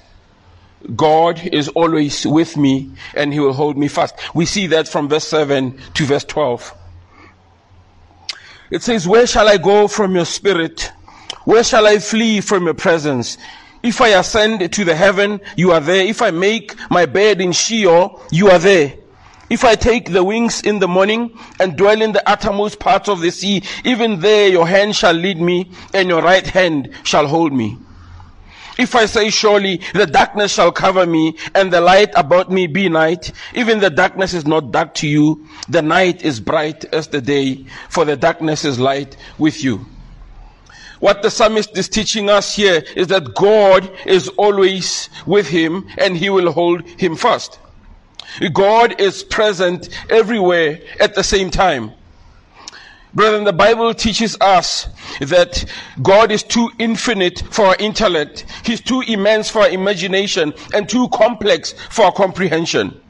God 0.96 1.42
is 1.46 1.68
always 1.70 2.26
with 2.26 2.56
me 2.56 2.92
and 3.14 3.34
he 3.34 3.40
will 3.40 3.54
hold 3.54 3.78
me 3.78 3.88
fast. 3.88 4.16
We 4.34 4.46
see 4.46 4.68
that 4.68 4.88
from 4.88 5.10
verse 5.10 5.28
7 5.28 5.78
to 5.96 6.06
verse 6.06 6.24
12. 6.24 6.74
It 8.72 8.82
says, 8.84 9.08
Where 9.08 9.28
shall 9.28 9.48
I 9.48 9.58
go 9.58 9.88
from 9.88 10.16
your 10.16 10.26
spirit? 10.26 10.92
Where 11.44 11.64
shall 11.64 11.86
I 11.88 12.00
flee 12.00 12.42
from 12.42 12.66
your 12.66 12.76
presence? 12.76 13.38
If 13.82 14.02
I 14.02 14.10
ascend 14.10 14.72
to 14.72 14.86
the 14.86 14.96
heaven, 14.96 15.42
you 15.56 15.72
are 15.72 15.80
there. 15.80 16.06
If 16.06 16.22
I 16.22 16.32
make 16.32 16.76
my 16.90 17.06
bed 17.06 17.42
in 17.42 17.52
Sheol, 17.52 18.22
you 18.32 18.50
are 18.50 18.60
there. 18.60 18.96
If 19.50 19.64
I 19.64 19.76
take 19.76 20.12
the 20.12 20.24
wings 20.24 20.62
in 20.62 20.80
the 20.80 20.88
morning 20.88 21.38
and 21.60 21.76
dwell 21.76 22.02
in 22.02 22.12
the 22.12 22.30
uttermost 22.30 22.80
parts 22.80 23.10
of 23.10 23.20
the 23.22 23.32
sea, 23.32 23.64
even 23.84 24.20
there 24.20 24.48
your 24.48 24.68
hand 24.68 24.96
shall 24.96 25.14
lead 25.14 25.40
me 25.40 25.72
and 25.94 26.08
your 26.08 26.22
right 26.22 26.46
hand 26.46 26.92
shall 27.04 27.26
hold 27.26 27.52
me. 27.52 27.78
If 28.78 28.96
I 28.96 29.08
say 29.08 29.30
surely 29.30 29.82
the 29.94 30.06
darkness 30.06 30.54
shall 30.54 30.72
cover 30.72 31.06
me 31.06 31.36
and 31.54 31.74
the 31.74 31.82
light 31.82 32.12
about 32.16 32.50
me 32.52 32.68
be 32.68 32.88
night, 32.88 33.34
even 33.54 33.80
the 33.80 33.90
darkness 33.90 34.34
is 34.34 34.48
not 34.48 34.72
dark 34.72 34.94
to 34.96 35.08
you. 35.08 35.46
The 35.68 35.82
night 35.82 36.24
is 36.24 36.40
bright 36.40 36.86
as 36.94 37.08
the 37.08 37.20
day, 37.20 37.66
for 37.90 38.06
the 38.06 38.16
darkness 38.16 38.64
is 38.64 38.80
light 38.80 39.18
with 39.38 39.64
you. 39.64 39.86
What 41.00 41.24
the 41.24 41.32
psalmist 41.32 41.78
is 41.78 41.90
teaching 41.90 42.30
us 42.30 42.56
here 42.56 42.84
is 42.96 43.08
that 43.08 43.34
God 43.34 43.92
is 44.06 44.28
always 44.38 45.10
with 45.26 45.48
him 45.48 45.88
and 45.98 46.16
he 46.16 46.30
will 46.30 46.52
hold 46.52 46.88
him 46.88 47.16
fast. 47.16 47.60
God 48.54 49.00
is 49.00 49.24
present 49.24 49.90
everywhere 50.10 50.80
at 51.00 51.16
the 51.16 51.24
same 51.24 51.50
time. 51.50 51.94
Brethren, 53.14 53.44
the 53.44 53.54
Bible 53.54 53.94
teaches 53.94 54.38
us 54.40 54.88
that 55.20 55.66
God 56.02 56.32
is 56.32 56.44
too 56.44 56.70
infinite 56.78 57.42
for 57.50 57.66
our 57.66 57.76
intellect. 57.80 58.46
He's 58.64 58.82
too 58.82 59.02
immense 59.02 59.50
for 59.50 59.62
our 59.62 59.70
imagination 59.70 60.54
and 60.76 60.88
too 60.88 61.10
complex 61.10 61.74
for 61.90 62.06
our 62.06 62.12
comprehension. 62.12 63.02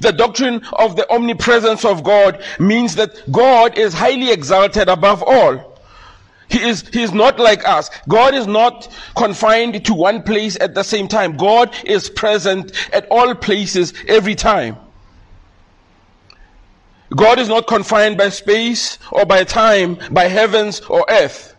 The 0.00 0.12
doctrine 0.12 0.62
of 0.74 0.94
the 0.94 1.12
omnipresence 1.12 1.84
of 1.84 2.04
God 2.04 2.42
means 2.60 2.94
that 2.94 3.30
God 3.32 3.76
is 3.76 3.92
highly 3.92 4.30
exalted 4.30 4.88
above 4.88 5.24
all. 5.26 5.71
He 6.48 6.62
is, 6.62 6.86
he 6.88 7.02
is 7.02 7.12
not 7.12 7.38
like 7.38 7.66
us. 7.66 7.90
God 8.08 8.34
is 8.34 8.46
not 8.46 8.88
confined 9.16 9.84
to 9.84 9.94
one 9.94 10.22
place 10.22 10.58
at 10.60 10.74
the 10.74 10.82
same 10.82 11.08
time. 11.08 11.36
God 11.36 11.74
is 11.84 12.10
present 12.10 12.72
at 12.92 13.06
all 13.10 13.34
places 13.34 13.94
every 14.06 14.34
time. 14.34 14.76
God 17.14 17.38
is 17.38 17.48
not 17.48 17.66
confined 17.66 18.16
by 18.16 18.30
space 18.30 18.98
or 19.10 19.24
by 19.24 19.44
time, 19.44 19.98
by 20.10 20.24
heavens 20.24 20.80
or 20.80 21.04
earth. 21.08 21.54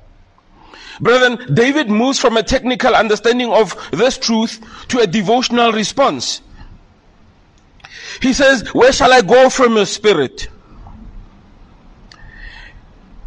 Brethren, 0.99 1.53
David 1.53 1.89
moves 1.89 2.19
from 2.19 2.37
a 2.37 2.43
technical 2.43 2.95
understanding 2.95 3.51
of 3.51 3.75
this 3.91 4.17
truth 4.17 4.61
to 4.89 4.99
a 4.99 5.07
devotional 5.07 5.71
response. 5.71 6.41
He 8.21 8.33
says, 8.33 8.73
Where 8.73 8.91
shall 8.91 9.11
I 9.11 9.21
go 9.21 9.49
from 9.49 9.75
your 9.75 9.85
spirit? 9.85 10.47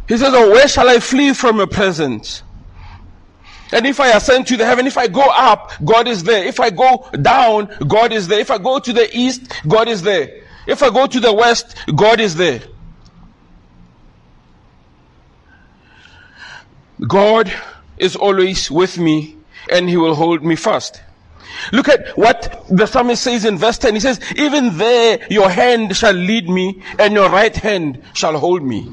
He 0.07 0.17
says, 0.17 0.33
Oh, 0.33 0.51
where 0.51 0.67
shall 0.67 0.87
I 0.87 0.99
flee 0.99 1.33
from 1.33 1.57
your 1.57 1.67
presence? 1.67 2.43
And 3.71 3.85
if 3.85 3.99
I 3.99 4.09
ascend 4.15 4.47
to 4.47 4.57
the 4.57 4.65
heaven, 4.65 4.87
if 4.87 4.97
I 4.97 5.07
go 5.07 5.25
up, 5.29 5.71
God 5.83 6.07
is 6.07 6.23
there. 6.23 6.45
If 6.45 6.59
I 6.59 6.69
go 6.69 7.09
down, 7.21 7.69
God 7.85 8.13
is 8.13 8.27
there. 8.27 8.39
If 8.39 8.49
I 8.49 8.57
go 8.57 8.79
to 8.79 8.93
the 8.93 9.09
east, 9.15 9.51
God 9.67 9.89
is 9.89 10.01
there. 10.01 10.43
If 10.65 10.83
I 10.83 10.89
go 10.89 11.05
to 11.05 11.19
the 11.19 11.33
west, 11.33 11.75
God 11.93 12.21
is 12.21 12.35
there. 12.35 12.61
God 17.05 17.53
is 17.97 18.15
always 18.15 18.71
with 18.71 18.97
me 18.97 19.37
and 19.69 19.89
he 19.89 19.97
will 19.97 20.15
hold 20.15 20.43
me 20.43 20.55
fast. 20.55 21.01
Look 21.73 21.89
at 21.89 22.17
what 22.17 22.65
the 22.69 22.85
psalmist 22.85 23.23
says 23.23 23.43
in 23.43 23.57
verse 23.57 23.77
10. 23.77 23.95
He 23.95 23.99
says, 23.99 24.19
Even 24.37 24.77
there 24.77 25.25
your 25.29 25.49
hand 25.49 25.95
shall 25.95 26.13
lead 26.13 26.49
me 26.49 26.81
and 26.97 27.13
your 27.13 27.29
right 27.29 27.55
hand 27.55 28.01
shall 28.13 28.37
hold 28.37 28.63
me. 28.63 28.91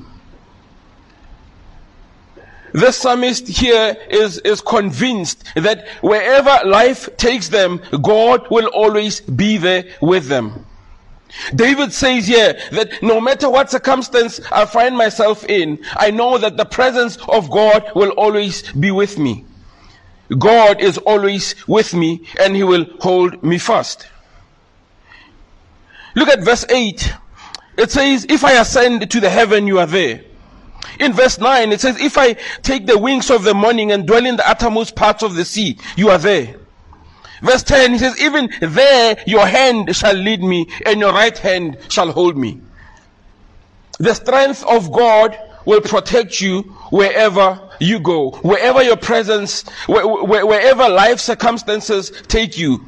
The 2.75 2.91
psalmist 2.91 3.47
here 3.47 3.97
is, 4.11 4.39
is 4.39 4.61
convinced 4.61 5.45
that 5.55 5.87
wherever 6.01 6.59
life 6.67 7.09
takes 7.17 7.49
them, 7.49 7.81
God 8.03 8.49
will 8.51 8.67
always 8.67 9.21
be 9.21 9.59
there 9.59 9.85
with 10.03 10.27
them. 10.27 10.67
David 11.55 11.93
says 11.93 12.27
here 12.27 12.59
that 12.73 13.01
no 13.01 13.21
matter 13.21 13.49
what 13.49 13.71
circumstance 13.71 14.41
I 14.51 14.65
find 14.67 14.97
myself 14.97 15.45
in, 15.45 15.85
I 15.95 16.11
know 16.11 16.37
that 16.37 16.57
the 16.57 16.65
presence 16.65 17.17
of 17.29 17.49
God 17.49 17.93
will 17.95 18.11
always 18.11 18.63
be 18.73 18.91
with 18.91 19.19
me. 19.19 19.45
God 20.37 20.81
is 20.81 20.99
always 20.99 21.55
with 21.69 21.95
me 21.95 22.27
and 22.41 22.57
he 22.57 22.65
will 22.65 22.87
hold 22.99 23.41
me 23.45 23.59
fast. 23.59 24.09
Look 26.17 26.29
at 26.29 26.43
verse 26.43 26.65
8. 26.69 27.15
It 27.79 27.93
says, 27.93 28.27
if 28.29 28.45
I 28.45 28.55
ascend 28.55 29.09
to 29.13 29.21
the 29.21 29.31
heaven, 29.31 29.69
you 29.69 29.79
are 29.79 29.87
there. 29.87 30.25
In 31.01 31.13
verse 31.13 31.39
9, 31.39 31.73
it 31.73 31.81
says, 31.81 32.01
If 32.01 32.17
I 32.17 32.35
take 32.63 32.87
the 32.87 32.99
wings 32.99 33.31
of 33.31 33.43
the 33.43 33.55
morning 33.55 33.93
and 33.93 34.07
dwell 34.07 34.25
in 34.25 34.37
the 34.37 34.49
uttermost 34.49 34.95
parts 34.95 35.23
of 35.23 35.35
the 35.35 35.45
sea, 35.45 35.79
you 35.97 36.11
are 36.11 36.19
there. 36.19 36.57
Verse 37.43 37.63
10, 37.63 37.93
he 37.93 37.99
says, 37.99 38.21
Even 38.21 38.51
there 38.61 39.23
your 39.27 39.47
hand 39.47 39.95
shall 39.95 40.15
lead 40.15 40.43
me, 40.43 40.69
and 40.87 41.01
your 41.01 41.13
right 41.13 41.37
hand 41.37 41.79
shall 41.89 42.11
hold 42.13 42.37
me. 42.37 42.61
The 43.99 44.15
strength 44.15 44.65
of 44.67 44.91
God 44.93 45.39
will 45.65 45.81
protect 45.81 46.41
you 46.41 46.63
wherever 46.91 47.61
you 47.81 47.99
go, 47.99 48.33
wherever 48.43 48.83
your 48.83 48.97
presence, 48.97 49.63
wherever 49.87 50.89
life 50.89 51.21
circumstances 51.21 52.13
take 52.29 52.57
you. 52.57 52.85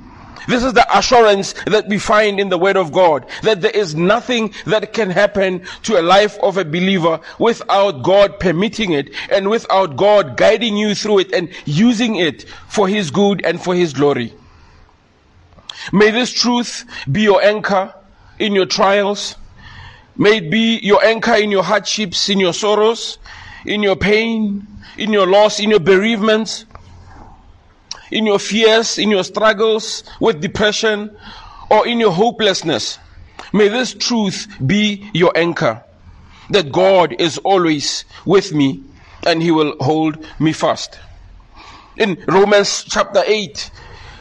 This 0.46 0.62
is 0.62 0.72
the 0.72 0.86
assurance 0.96 1.54
that 1.66 1.88
we 1.88 1.98
find 1.98 2.38
in 2.38 2.48
the 2.48 2.58
Word 2.58 2.76
of 2.76 2.92
God. 2.92 3.26
That 3.42 3.60
there 3.60 3.70
is 3.70 3.94
nothing 3.94 4.54
that 4.66 4.92
can 4.92 5.10
happen 5.10 5.64
to 5.84 6.00
a 6.00 6.02
life 6.02 6.38
of 6.40 6.56
a 6.56 6.64
believer 6.64 7.20
without 7.38 8.02
God 8.02 8.38
permitting 8.38 8.92
it 8.92 9.10
and 9.30 9.50
without 9.50 9.96
God 9.96 10.36
guiding 10.36 10.76
you 10.76 10.94
through 10.94 11.20
it 11.20 11.32
and 11.32 11.48
using 11.64 12.16
it 12.16 12.44
for 12.68 12.88
His 12.88 13.10
good 13.10 13.44
and 13.44 13.60
for 13.60 13.74
His 13.74 13.92
glory. 13.92 14.32
May 15.92 16.10
this 16.10 16.32
truth 16.32 16.84
be 17.10 17.22
your 17.22 17.42
anchor 17.42 17.94
in 18.38 18.54
your 18.54 18.66
trials. 18.66 19.36
May 20.16 20.38
it 20.38 20.50
be 20.50 20.78
your 20.78 21.04
anchor 21.04 21.34
in 21.34 21.50
your 21.50 21.62
hardships, 21.62 22.28
in 22.28 22.40
your 22.40 22.52
sorrows, 22.52 23.18
in 23.64 23.82
your 23.82 23.96
pain, 23.96 24.66
in 24.96 25.12
your 25.12 25.26
loss, 25.26 25.60
in 25.60 25.70
your 25.70 25.80
bereavements 25.80 26.65
in 28.10 28.26
your 28.26 28.38
fears, 28.38 28.98
in 28.98 29.10
your 29.10 29.24
struggles 29.24 30.04
with 30.20 30.40
depression, 30.40 31.16
or 31.70 31.86
in 31.86 32.00
your 32.00 32.12
hopelessness. 32.12 32.98
May 33.52 33.68
this 33.68 33.94
truth 33.94 34.46
be 34.64 35.10
your 35.12 35.32
anchor 35.36 35.82
that 36.50 36.70
God 36.70 37.14
is 37.18 37.38
always 37.38 38.04
with 38.24 38.52
me 38.52 38.82
and 39.26 39.42
He 39.42 39.50
will 39.50 39.76
hold 39.80 40.24
me 40.38 40.52
fast. 40.52 40.98
In 41.96 42.22
Romans 42.28 42.84
chapter 42.84 43.22
8, 43.26 43.70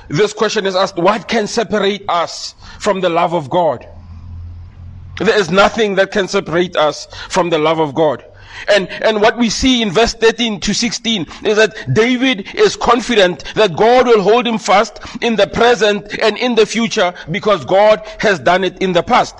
this 0.08 0.34
question 0.34 0.65
is 0.65 0.75
asked 0.75 0.98
What 0.98 1.27
can 1.27 1.48
separate 1.48 2.06
us 2.10 2.56
from 2.80 3.01
the 3.01 3.10
love 3.10 3.34
of 3.34 3.50
God? 3.50 3.86
There 5.20 5.38
is 5.38 5.50
nothing 5.50 5.96
that 5.96 6.12
can 6.12 6.27
separate 6.27 6.75
us 6.75 7.08
from 7.30 7.50
the 7.50 7.58
love 7.58 7.80
of 7.80 7.94
God. 7.94 8.24
And, 8.67 8.89
and 8.89 9.21
what 9.21 9.38
we 9.38 9.50
see 9.50 9.81
in 9.81 9.91
verse 9.91 10.13
13 10.13 10.59
to 10.62 10.74
16 10.74 11.25
is 11.43 11.57
that 11.57 11.93
David 11.93 12.55
is 12.55 12.75
confident 12.75 13.43
that 13.55 13.75
God 13.75 14.07
will 14.07 14.21
hold 14.21 14.47
him 14.47 14.57
fast 14.57 15.00
in 15.21 15.35
the 15.35 15.47
present 15.47 16.17
and 16.19 16.38
in 16.38 16.55
the 16.55 16.65
future 16.65 17.13
because 17.29 17.65
God 17.65 18.01
has 18.19 18.39
done 18.39 18.63
it 18.63 18.81
in 18.81 18.93
the 18.93 19.03
past. 19.03 19.35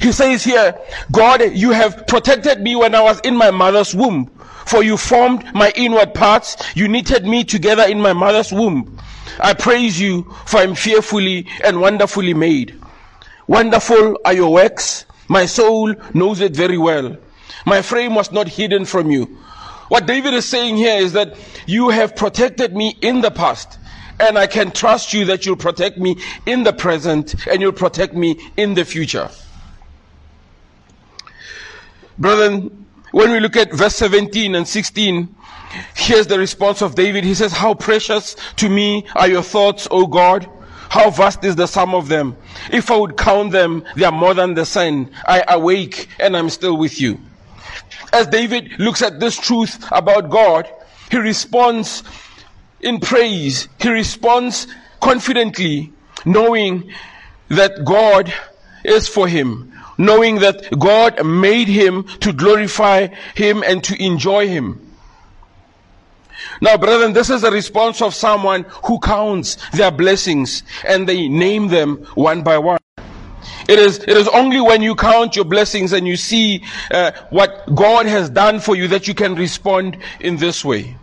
He 0.00 0.10
says 0.10 0.42
here, 0.42 0.76
God, 1.12 1.42
you 1.52 1.70
have 1.70 2.06
protected 2.08 2.60
me 2.60 2.74
when 2.74 2.94
I 2.94 3.00
was 3.00 3.20
in 3.20 3.36
my 3.36 3.50
mother's 3.50 3.94
womb. 3.94 4.30
For 4.66 4.82
you 4.82 4.96
formed 4.96 5.44
my 5.54 5.72
inward 5.76 6.14
parts. 6.14 6.56
You 6.74 6.88
knitted 6.88 7.24
me 7.24 7.44
together 7.44 7.84
in 7.84 8.00
my 8.00 8.12
mother's 8.12 8.52
womb. 8.52 8.98
I 9.38 9.54
praise 9.54 10.00
you 10.00 10.24
for 10.46 10.58
I 10.58 10.64
am 10.64 10.74
fearfully 10.74 11.46
and 11.64 11.80
wonderfully 11.80 12.34
made. 12.34 12.78
Wonderful 13.46 14.18
are 14.24 14.32
your 14.32 14.52
works. 14.52 15.04
My 15.28 15.46
soul 15.46 15.94
knows 16.14 16.40
it 16.40 16.54
very 16.54 16.78
well. 16.78 17.16
My 17.66 17.82
frame 17.82 18.14
was 18.14 18.32
not 18.32 18.48
hidden 18.48 18.84
from 18.84 19.10
you. 19.10 19.38
What 19.88 20.06
David 20.06 20.32
is 20.32 20.46
saying 20.46 20.78
here 20.78 20.96
is 20.96 21.12
that 21.12 21.36
you 21.66 21.90
have 21.90 22.16
protected 22.16 22.74
me 22.74 22.96
in 23.02 23.20
the 23.20 23.30
past, 23.30 23.78
and 24.18 24.38
I 24.38 24.46
can 24.46 24.70
trust 24.70 25.12
you 25.12 25.26
that 25.26 25.44
you'll 25.44 25.56
protect 25.56 25.98
me 25.98 26.16
in 26.46 26.62
the 26.62 26.72
present 26.72 27.46
and 27.46 27.60
you'll 27.60 27.72
protect 27.72 28.14
me 28.14 28.40
in 28.56 28.72
the 28.72 28.86
future. 28.86 29.30
Brethren, 32.18 32.86
when 33.10 33.32
we 33.32 33.40
look 33.40 33.56
at 33.56 33.72
verse 33.72 33.94
17 33.96 34.54
and 34.54 34.66
16, 34.66 35.34
here's 35.94 36.26
the 36.26 36.38
response 36.38 36.80
of 36.80 36.94
David. 36.94 37.24
He 37.24 37.34
says, 37.34 37.52
How 37.52 37.74
precious 37.74 38.36
to 38.56 38.70
me 38.70 39.06
are 39.14 39.28
your 39.28 39.42
thoughts, 39.42 39.88
O 39.90 40.06
God. 40.06 40.48
How 40.88 41.10
vast 41.10 41.44
is 41.44 41.56
the 41.56 41.66
sum 41.66 41.94
of 41.94 42.08
them? 42.08 42.36
If 42.70 42.90
I 42.90 42.96
would 42.96 43.16
count 43.16 43.52
them, 43.52 43.84
they 43.96 44.04
are 44.04 44.12
more 44.12 44.34
than 44.34 44.54
the 44.54 44.64
sun. 44.64 45.10
I 45.26 45.44
awake 45.48 46.08
and 46.18 46.36
I'm 46.36 46.48
still 46.48 46.76
with 46.76 47.00
you 47.00 47.18
as 48.12 48.26
David 48.26 48.78
looks 48.78 49.02
at 49.02 49.20
this 49.20 49.36
truth 49.36 49.84
about 49.90 50.30
God, 50.30 50.68
he 51.10 51.18
responds 51.18 52.02
in 52.80 53.00
praise. 53.00 53.68
He 53.80 53.90
responds 53.90 54.66
confidently, 55.00 55.92
knowing 56.24 56.92
that 57.48 57.84
God 57.84 58.32
is 58.84 59.08
for 59.08 59.28
him, 59.28 59.72
knowing 59.98 60.40
that 60.40 60.78
God 60.78 61.24
made 61.24 61.68
him 61.68 62.04
to 62.20 62.32
glorify 62.32 63.08
him 63.34 63.62
and 63.62 63.82
to 63.84 64.02
enjoy 64.02 64.48
him. 64.48 64.92
Now, 66.60 66.76
brethren, 66.76 67.12
this 67.12 67.30
is 67.30 67.42
the 67.42 67.50
response 67.50 68.02
of 68.02 68.14
someone 68.14 68.64
who 68.84 68.98
counts 69.00 69.56
their 69.70 69.90
blessings 69.90 70.62
and 70.84 71.08
they 71.08 71.28
name 71.28 71.68
them 71.68 72.04
one 72.14 72.42
by 72.42 72.58
one. 72.58 72.81
It 73.68 73.78
is, 73.78 73.98
it 73.98 74.10
is 74.10 74.28
only 74.28 74.60
when 74.60 74.82
you 74.82 74.94
count 74.94 75.36
your 75.36 75.44
blessings 75.44 75.92
and 75.92 76.06
you 76.06 76.16
see 76.16 76.64
uh, 76.90 77.12
what 77.30 77.74
God 77.74 78.06
has 78.06 78.28
done 78.30 78.60
for 78.60 78.74
you 78.74 78.88
that 78.88 79.06
you 79.06 79.14
can 79.14 79.34
respond 79.34 79.98
in 80.20 80.36
this 80.36 80.64
way. 80.64 80.96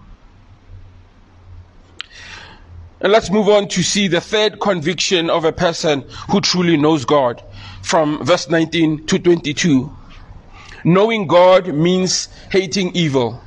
And 3.01 3.13
let's 3.13 3.29
move 3.29 3.47
on 3.47 3.69
to 3.69 3.83
see 3.83 4.07
the 4.07 4.19
third 4.19 4.59
conviction 4.59 5.29
of 5.29 5.45
a 5.45 5.53
person 5.53 6.03
who 6.29 6.41
truly 6.41 6.75
knows 6.75 7.05
God 7.05 7.41
from 7.81 8.23
verse 8.25 8.49
19 8.49 9.05
to 9.07 9.19
22. 9.19 9.95
Knowing 10.83 11.27
God 11.27 11.73
means 11.73 12.27
hating 12.51 12.95
evil. 12.95 13.41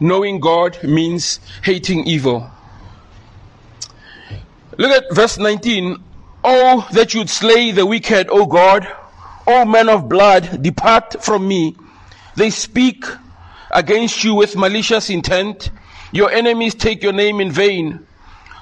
Knowing 0.00 0.38
God 0.38 0.82
means 0.84 1.40
hating 1.62 2.06
evil. 2.06 2.50
Look 4.76 4.90
at 4.90 5.14
verse 5.14 5.38
19. 5.38 5.96
Oh, 6.50 6.88
that 6.92 7.12
you'd 7.12 7.28
slay 7.28 7.72
the 7.72 7.84
wicked, 7.84 8.28
O 8.30 8.46
God. 8.46 8.88
O 9.46 9.66
men 9.66 9.90
of 9.90 10.08
blood, 10.08 10.62
depart 10.62 11.22
from 11.22 11.46
me. 11.46 11.76
They 12.36 12.48
speak 12.48 13.04
against 13.70 14.24
you 14.24 14.34
with 14.34 14.56
malicious 14.56 15.10
intent. 15.10 15.70
Your 16.10 16.30
enemies 16.30 16.74
take 16.74 17.02
your 17.02 17.12
name 17.12 17.42
in 17.42 17.50
vain. 17.52 18.06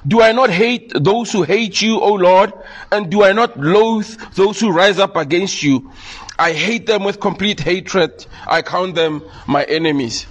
Do 0.05 0.21
I 0.21 0.33
not 0.33 0.51
hate 0.51 0.95
those 0.97 1.31
who 1.31 1.45
hate 1.45 1.81
you, 1.81 2.01
O 2.01 2.15
Lord? 2.15 2.53
And 2.91 3.09
do 3.09 3.23
I 3.23 3.31
not 3.33 3.57
loathe 3.57 4.09
those 4.35 4.59
who 4.59 4.73
rise 4.73 4.99
up 4.99 5.15
against 5.15 5.63
you? 5.63 5.93
I 6.41 6.55
hate 6.55 6.87
them 6.87 7.05
with 7.05 7.21
complete 7.21 7.61
hatred. 7.61 8.27
I 8.49 8.63
count 8.63 8.97
them 8.97 9.23
my 9.47 9.63
enemies. 9.63 10.27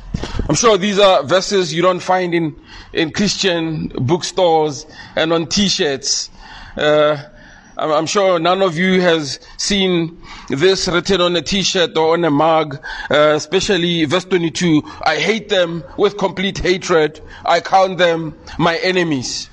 I'm 0.50 0.56
sure 0.56 0.78
these 0.78 1.00
are 1.00 1.24
verses 1.24 1.74
you 1.74 1.82
don't 1.82 2.02
find 2.02 2.34
in, 2.34 2.60
in 2.92 3.12
Christian 3.12 3.88
bookstores 3.96 4.86
and 5.16 5.32
on 5.32 5.48
t-shirts. 5.48 6.32
Uh, 6.76 7.30
I'm 7.78 8.06
sure 8.06 8.40
none 8.40 8.62
of 8.62 8.78
you 8.78 9.02
has 9.02 9.40
seen 9.58 10.22
this 10.50 10.88
written 10.88 11.20
on 11.20 11.36
a 11.36 11.42
t-shirt 11.42 11.98
or 11.98 12.14
on 12.14 12.24
a 12.24 12.32
mug, 12.32 12.76
uh, 13.12 13.34
especially 13.36 14.06
verse 14.06 14.24
22. 14.24 14.82
I 15.02 15.18
hate 15.18 15.50
them 15.50 15.84
with 15.98 16.18
complete 16.18 16.58
hatred. 16.60 17.20
I 17.44 17.60
count 17.60 17.98
them 17.98 18.38
my 18.58 18.78
enemies. 18.78 19.50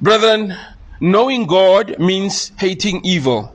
Brethren, 0.00 0.56
knowing 1.00 1.46
God 1.46 1.96
means 2.00 2.50
hating 2.58 3.04
evil. 3.04 3.54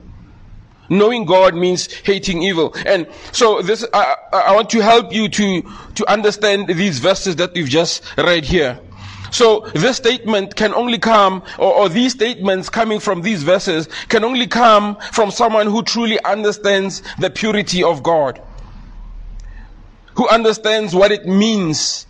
Knowing 0.88 1.24
God 1.24 1.54
means 1.54 1.92
hating 1.92 2.42
evil. 2.42 2.74
And 2.86 3.06
so 3.32 3.60
this, 3.60 3.84
I, 3.92 4.16
I 4.32 4.54
want 4.54 4.70
to 4.70 4.80
help 4.80 5.12
you 5.12 5.28
to, 5.28 5.62
to 5.96 6.10
understand 6.10 6.68
these 6.68 7.00
verses 7.00 7.36
that 7.36 7.52
we've 7.54 7.68
just 7.68 8.02
read 8.16 8.44
here. 8.44 8.78
So 9.34 9.68
this 9.74 9.96
statement 9.96 10.54
can 10.54 10.72
only 10.74 10.96
come, 10.96 11.42
or, 11.58 11.74
or, 11.74 11.88
these 11.88 12.12
statements 12.12 12.68
coming 12.68 13.00
from 13.00 13.22
these 13.22 13.42
verses 13.42 13.88
can 14.08 14.22
only 14.22 14.46
come 14.46 14.96
from 15.10 15.32
someone 15.32 15.66
who 15.66 15.82
truly 15.82 16.22
understands 16.22 17.02
the 17.18 17.30
purity 17.30 17.82
of 17.82 18.04
God. 18.04 18.40
Who 20.14 20.28
understands 20.28 20.94
what 20.94 21.10
it 21.10 21.26
means 21.26 22.06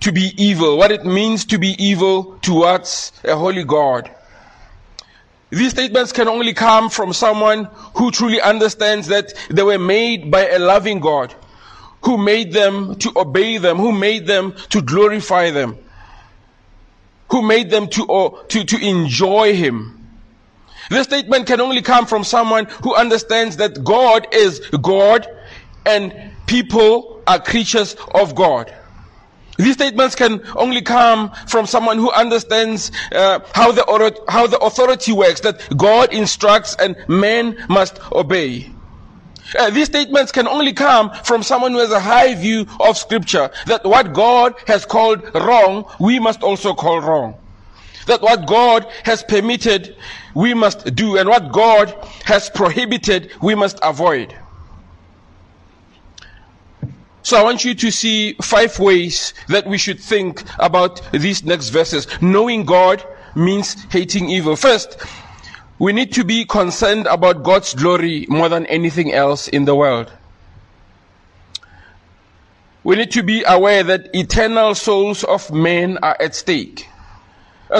to 0.00 0.12
be 0.12 0.34
evil, 0.36 0.76
what 0.76 0.92
it 0.92 1.06
means 1.06 1.46
to 1.46 1.58
be 1.58 1.74
evil 1.82 2.38
towards 2.42 3.12
a 3.24 3.34
holy 3.34 3.64
God. 3.64 4.10
These 5.48 5.70
statements 5.70 6.12
can 6.12 6.28
only 6.28 6.52
come 6.52 6.90
from 6.90 7.14
someone 7.14 7.70
who 7.96 8.10
truly 8.10 8.42
understands 8.42 9.08
that 9.08 9.32
they 9.48 9.62
were 9.62 9.78
made 9.78 10.30
by 10.30 10.48
a 10.48 10.58
loving 10.58 11.00
God, 11.00 11.34
who 12.02 12.18
made 12.18 12.52
them 12.52 12.96
to 12.96 13.10
obey 13.16 13.56
them, 13.56 13.78
who 13.78 13.90
made 13.90 14.26
them 14.26 14.54
to 14.68 14.82
glorify 14.82 15.50
them 15.50 15.78
who 17.32 17.40
made 17.40 17.70
them 17.70 17.88
to, 17.88 18.38
to, 18.48 18.62
to 18.62 18.86
enjoy 18.86 19.56
Him. 19.56 19.98
This 20.90 21.06
statement 21.06 21.46
can 21.46 21.62
only 21.62 21.80
come 21.80 22.04
from 22.04 22.24
someone 22.24 22.66
who 22.84 22.94
understands 22.94 23.56
that 23.56 23.82
God 23.82 24.28
is 24.32 24.60
God 24.82 25.26
and 25.86 26.14
people 26.46 27.22
are 27.26 27.40
creatures 27.40 27.96
of 28.14 28.34
God. 28.34 28.72
These 29.56 29.74
statements 29.74 30.14
can 30.14 30.42
only 30.56 30.82
come 30.82 31.30
from 31.46 31.66
someone 31.66 31.96
who 31.96 32.10
understands 32.12 32.92
uh, 33.12 33.40
how, 33.54 33.72
the, 33.72 34.22
how 34.28 34.46
the 34.46 34.58
authority 34.58 35.12
works, 35.12 35.40
that 35.40 35.74
God 35.74 36.12
instructs 36.12 36.76
and 36.76 36.96
men 37.08 37.56
must 37.68 37.98
obey. 38.12 38.70
Uh, 39.58 39.70
these 39.70 39.86
statements 39.86 40.32
can 40.32 40.48
only 40.48 40.72
come 40.72 41.10
from 41.24 41.42
someone 41.42 41.72
who 41.72 41.78
has 41.78 41.90
a 41.90 42.00
high 42.00 42.34
view 42.34 42.66
of 42.80 42.96
scripture. 42.96 43.50
That 43.66 43.84
what 43.84 44.12
God 44.12 44.54
has 44.66 44.84
called 44.84 45.34
wrong, 45.34 45.84
we 46.00 46.18
must 46.18 46.42
also 46.42 46.74
call 46.74 47.00
wrong. 47.00 47.34
That 48.06 48.22
what 48.22 48.46
God 48.46 48.86
has 49.04 49.22
permitted, 49.22 49.96
we 50.34 50.54
must 50.54 50.94
do. 50.94 51.18
And 51.18 51.28
what 51.28 51.52
God 51.52 51.94
has 52.24 52.50
prohibited, 52.50 53.32
we 53.42 53.54
must 53.54 53.78
avoid. 53.82 54.34
So 57.22 57.36
I 57.36 57.42
want 57.44 57.64
you 57.64 57.74
to 57.74 57.90
see 57.92 58.32
five 58.42 58.78
ways 58.80 59.32
that 59.48 59.66
we 59.66 59.78
should 59.78 60.00
think 60.00 60.42
about 60.58 61.00
these 61.12 61.44
next 61.44 61.68
verses. 61.68 62.08
Knowing 62.20 62.64
God 62.64 63.04
means 63.36 63.84
hating 63.84 64.28
evil. 64.28 64.56
First, 64.56 64.96
we 65.82 65.92
need 65.92 66.12
to 66.12 66.22
be 66.22 66.44
concerned 66.44 67.08
about 67.08 67.42
God's 67.42 67.74
glory 67.74 68.24
more 68.28 68.48
than 68.48 68.66
anything 68.66 69.12
else 69.12 69.48
in 69.48 69.64
the 69.64 69.74
world. 69.74 70.12
We 72.84 72.94
need 72.94 73.10
to 73.10 73.24
be 73.24 73.42
aware 73.42 73.82
that 73.82 74.14
eternal 74.14 74.76
souls 74.76 75.24
of 75.24 75.50
men 75.50 75.98
are 76.00 76.16
at 76.20 76.36
stake. 76.36 76.86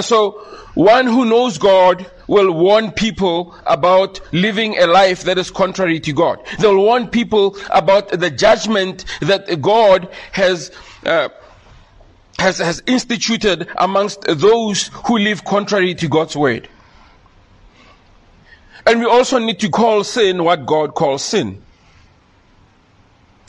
So, 0.01 0.31
one 0.73 1.07
who 1.07 1.23
knows 1.23 1.57
God 1.57 2.11
will 2.27 2.51
warn 2.51 2.91
people 2.91 3.55
about 3.65 4.19
living 4.33 4.77
a 4.77 4.85
life 4.85 5.23
that 5.23 5.37
is 5.37 5.49
contrary 5.49 6.01
to 6.01 6.11
God. 6.11 6.39
They'll 6.59 6.75
warn 6.75 7.07
people 7.07 7.55
about 7.69 8.09
the 8.09 8.29
judgment 8.29 9.05
that 9.21 9.61
God 9.61 10.09
has 10.33 10.73
uh, 11.05 11.29
has, 12.37 12.57
has 12.57 12.83
instituted 12.85 13.69
amongst 13.77 14.23
those 14.23 14.87
who 15.05 15.19
live 15.19 15.45
contrary 15.45 15.95
to 15.95 16.09
God's 16.09 16.35
word. 16.35 16.67
And 18.85 18.99
we 18.99 19.05
also 19.05 19.39
need 19.39 19.59
to 19.59 19.69
call 19.69 20.03
sin 20.03 20.43
what 20.43 20.65
God 20.65 20.93
calls 20.93 21.23
sin. 21.23 21.61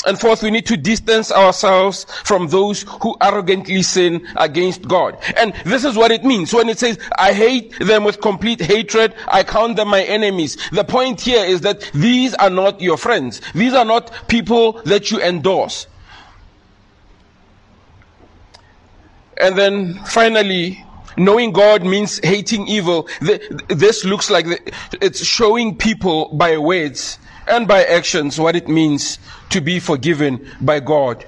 And 0.07 0.21
fourth, 0.21 0.43
we 0.43 0.51
need 0.51 0.67
to 0.67 0.77
distance 0.77 1.33
ourselves 1.33 2.05
from 2.25 2.49
those 2.49 2.83
who 3.01 3.17
arrogantly 3.23 3.83
sin 3.83 4.27
against 4.37 4.87
God. 4.87 5.17
And 5.37 5.55
this 5.65 5.85
is 5.85 5.97
what 5.97 6.11
it 6.11 6.25
means 6.25 6.53
when 6.53 6.69
it 6.69 6.79
says, 6.79 6.99
I 7.17 7.33
hate 7.33 7.79
them 7.79 8.05
with 8.05 8.21
complete 8.21 8.61
hatred. 8.61 9.15
I 9.27 9.45
count 9.45 9.77
them 9.77 9.89
my 9.89 10.03
enemies. 10.03 10.59
The 10.73 10.85
point 10.85 11.23
here 11.23 11.45
is 11.45 11.63
that 11.63 11.91
these 11.95 12.35
are 12.35 12.51
not 12.51 12.81
your 12.83 12.99
friends. 12.99 13.41
These 13.55 13.73
are 13.73 13.85
not 13.85 14.13
people 14.29 14.75
that 14.85 15.11
you 15.11 15.23
endorse. 15.23 15.87
And 19.39 19.57
then 19.57 19.95
finally, 20.05 20.85
knowing 21.17 21.53
God 21.53 21.85
means 21.85 22.21
hating 22.23 22.67
evil. 22.69 23.09
This 23.21 24.05
looks 24.05 24.31
like 24.31 24.47
it's 25.01 25.25
showing 25.25 25.77
people 25.77 26.31
by 26.35 26.59
words 26.59 27.19
and 27.47 27.69
by 27.69 27.85
actions 27.85 28.39
what 28.39 28.57
it 28.57 28.69
means 28.69 29.19
to 29.51 29.61
be 29.61 29.79
forgiven 29.79 30.49
by 30.61 30.81
God 30.81 31.25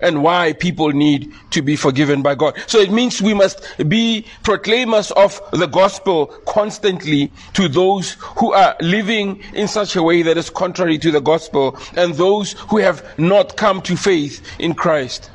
and 0.00 0.22
why 0.22 0.54
people 0.54 0.90
need 0.90 1.32
to 1.50 1.60
be 1.60 1.76
forgiven 1.76 2.22
by 2.22 2.34
God. 2.34 2.58
So 2.66 2.78
it 2.78 2.90
means 2.90 3.20
we 3.20 3.34
must 3.34 3.62
be 3.86 4.26
proclaimers 4.42 5.10
of 5.10 5.40
the 5.52 5.66
gospel 5.66 6.26
constantly 6.46 7.30
to 7.52 7.68
those 7.68 8.12
who 8.38 8.52
are 8.52 8.76
living 8.80 9.42
in 9.52 9.68
such 9.68 9.96
a 9.96 10.02
way 10.02 10.22
that 10.22 10.38
is 10.38 10.48
contrary 10.48 10.96
to 10.98 11.10
the 11.10 11.20
gospel 11.20 11.78
and 11.96 12.14
those 12.14 12.52
who 12.70 12.78
have 12.78 13.18
not 13.18 13.56
come 13.56 13.82
to 13.82 13.96
faith 13.96 14.42
in 14.58 14.74
Christ 14.74 15.30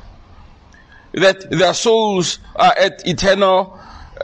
that 1.16 1.50
their 1.50 1.74
souls 1.74 2.38
are 2.56 2.74
at 2.76 3.06
eternal 3.06 3.78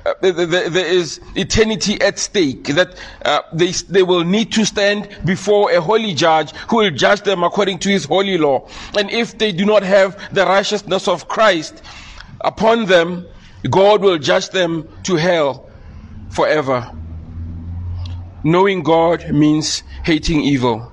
uh, 0.07 0.15
there 0.21 0.87
is 0.87 1.21
eternity 1.35 2.01
at 2.01 2.19
stake, 2.19 2.65
that 2.65 2.99
uh, 3.25 3.43
they, 3.53 3.71
they 3.89 4.03
will 4.03 4.25
need 4.25 4.53
to 4.53 4.65
stand 4.65 5.09
before 5.25 5.71
a 5.71 5.81
holy 5.81 6.15
judge 6.15 6.53
who 6.69 6.77
will 6.77 6.91
judge 6.91 7.23
them 7.23 7.43
according 7.43 7.79
to 7.79 7.89
his 7.89 8.05
holy 8.05 8.39
law. 8.39 8.67
And 8.97 9.11
if 9.11 9.39
they 9.39 9.53
do 9.53 9.65
not 9.65 9.83
have 9.83 10.17
the 10.33 10.45
righteousness 10.45 11.09
of 11.09 11.29
Christ 11.29 11.83
upon 12.41 12.87
them, 12.87 13.27
God 13.71 14.03
will 14.03 14.19
judge 14.19 14.49
them 14.51 14.89
to 15.05 15.17
hell 15.17 15.69
forever. 16.31 16.91
Knowing 18.43 18.83
God 18.83 19.31
means 19.31 19.83
hating 20.05 20.41
evil. 20.41 20.93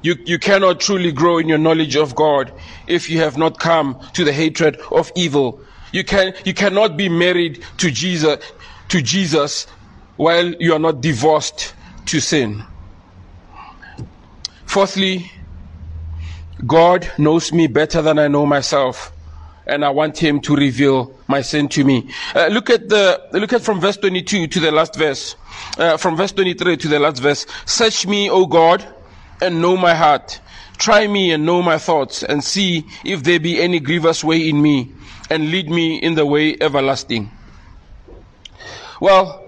You, 0.00 0.16
you 0.24 0.38
cannot 0.38 0.80
truly 0.80 1.12
grow 1.12 1.38
in 1.38 1.48
your 1.48 1.58
knowledge 1.58 1.96
of 1.96 2.14
God 2.14 2.52
if 2.86 3.10
you 3.10 3.18
have 3.18 3.36
not 3.36 3.58
come 3.58 4.00
to 4.14 4.24
the 4.24 4.32
hatred 4.32 4.80
of 4.92 5.10
evil. 5.16 5.60
You 5.92 6.04
can, 6.04 6.34
you 6.44 6.54
cannot 6.54 6.96
be 6.96 7.08
married 7.08 7.64
to 7.78 7.90
Jesus, 7.90 8.44
to 8.88 9.02
Jesus 9.02 9.66
while 10.16 10.52
you 10.54 10.72
are 10.72 10.78
not 10.78 11.00
divorced 11.00 11.74
to 12.06 12.20
sin. 12.20 12.64
Fourthly, 14.66 15.30
God 16.66 17.10
knows 17.18 17.52
me 17.52 17.66
better 17.68 18.02
than 18.02 18.18
I 18.18 18.28
know 18.28 18.44
myself 18.44 19.12
and 19.68 19.84
I 19.84 19.90
want 19.90 20.18
him 20.18 20.40
to 20.40 20.56
reveal 20.56 21.14
my 21.28 21.42
sin 21.42 21.68
to 21.68 21.84
me. 21.84 22.08
Uh, 22.34 22.46
look 22.46 22.70
at 22.70 22.88
the, 22.88 23.22
look 23.32 23.52
at 23.52 23.62
from 23.62 23.80
verse 23.80 23.98
22 23.98 24.46
to 24.48 24.60
the 24.60 24.72
last 24.72 24.96
verse. 24.96 25.36
Uh, 25.76 25.96
from 25.96 26.16
verse 26.16 26.32
23 26.32 26.76
to 26.78 26.88
the 26.88 26.98
last 26.98 27.20
verse. 27.20 27.46
Search 27.66 28.06
me, 28.06 28.30
O 28.30 28.46
God, 28.46 28.84
and 29.42 29.60
know 29.60 29.76
my 29.76 29.94
heart. 29.94 30.40
Try 30.78 31.06
me 31.06 31.32
and 31.32 31.44
know 31.44 31.60
my 31.60 31.76
thoughts, 31.76 32.22
and 32.22 32.42
see 32.42 32.84
if 33.04 33.24
there 33.24 33.40
be 33.40 33.60
any 33.60 33.80
grievous 33.80 34.22
way 34.22 34.48
in 34.48 34.62
me, 34.62 34.92
and 35.30 35.50
lead 35.50 35.70
me 35.70 35.96
in 35.96 36.14
the 36.14 36.26
way 36.26 36.56
everlasting. 36.60 37.30
Well, 39.00 39.44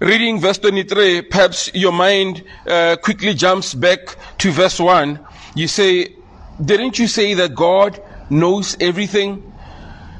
reading 0.00 0.40
verse 0.40 0.58
23, 0.58 1.22
perhaps 1.22 1.72
your 1.74 1.92
mind 1.92 2.44
uh, 2.66 2.96
quickly 3.02 3.34
jumps 3.34 3.74
back 3.74 4.16
to 4.38 4.50
verse 4.50 4.80
1. 4.80 5.18
You 5.54 5.68
say, 5.68 6.14
Didn't 6.64 6.98
you 6.98 7.06
say 7.06 7.34
that 7.34 7.54
God 7.54 8.02
knows 8.28 8.76
everything? 8.80 9.52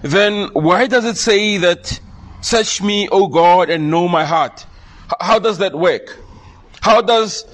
Then 0.02 0.48
why 0.52 0.86
does 0.86 1.04
it 1.04 1.16
say 1.16 1.58
that, 1.58 2.00
Search 2.40 2.80
me, 2.80 3.08
O 3.08 3.26
God, 3.26 3.70
and 3.70 3.90
know 3.90 4.06
my 4.06 4.24
heart? 4.24 4.66
How 5.20 5.38
does 5.38 5.58
that 5.58 5.74
work? 5.74 6.16
How 6.80 7.00
does 7.00 7.44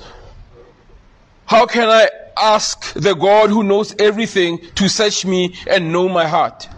how 1.46 1.66
can 1.66 1.88
I 1.88 2.08
ask 2.37 2.94
the 2.94 3.14
God 3.14 3.50
who 3.50 3.62
knows 3.62 3.94
everything 3.98 4.58
to 4.76 4.88
search 4.88 5.26
me 5.26 5.54
and 5.68 5.92
know 5.92 6.08
my 6.08 6.26
heart? 6.26 6.68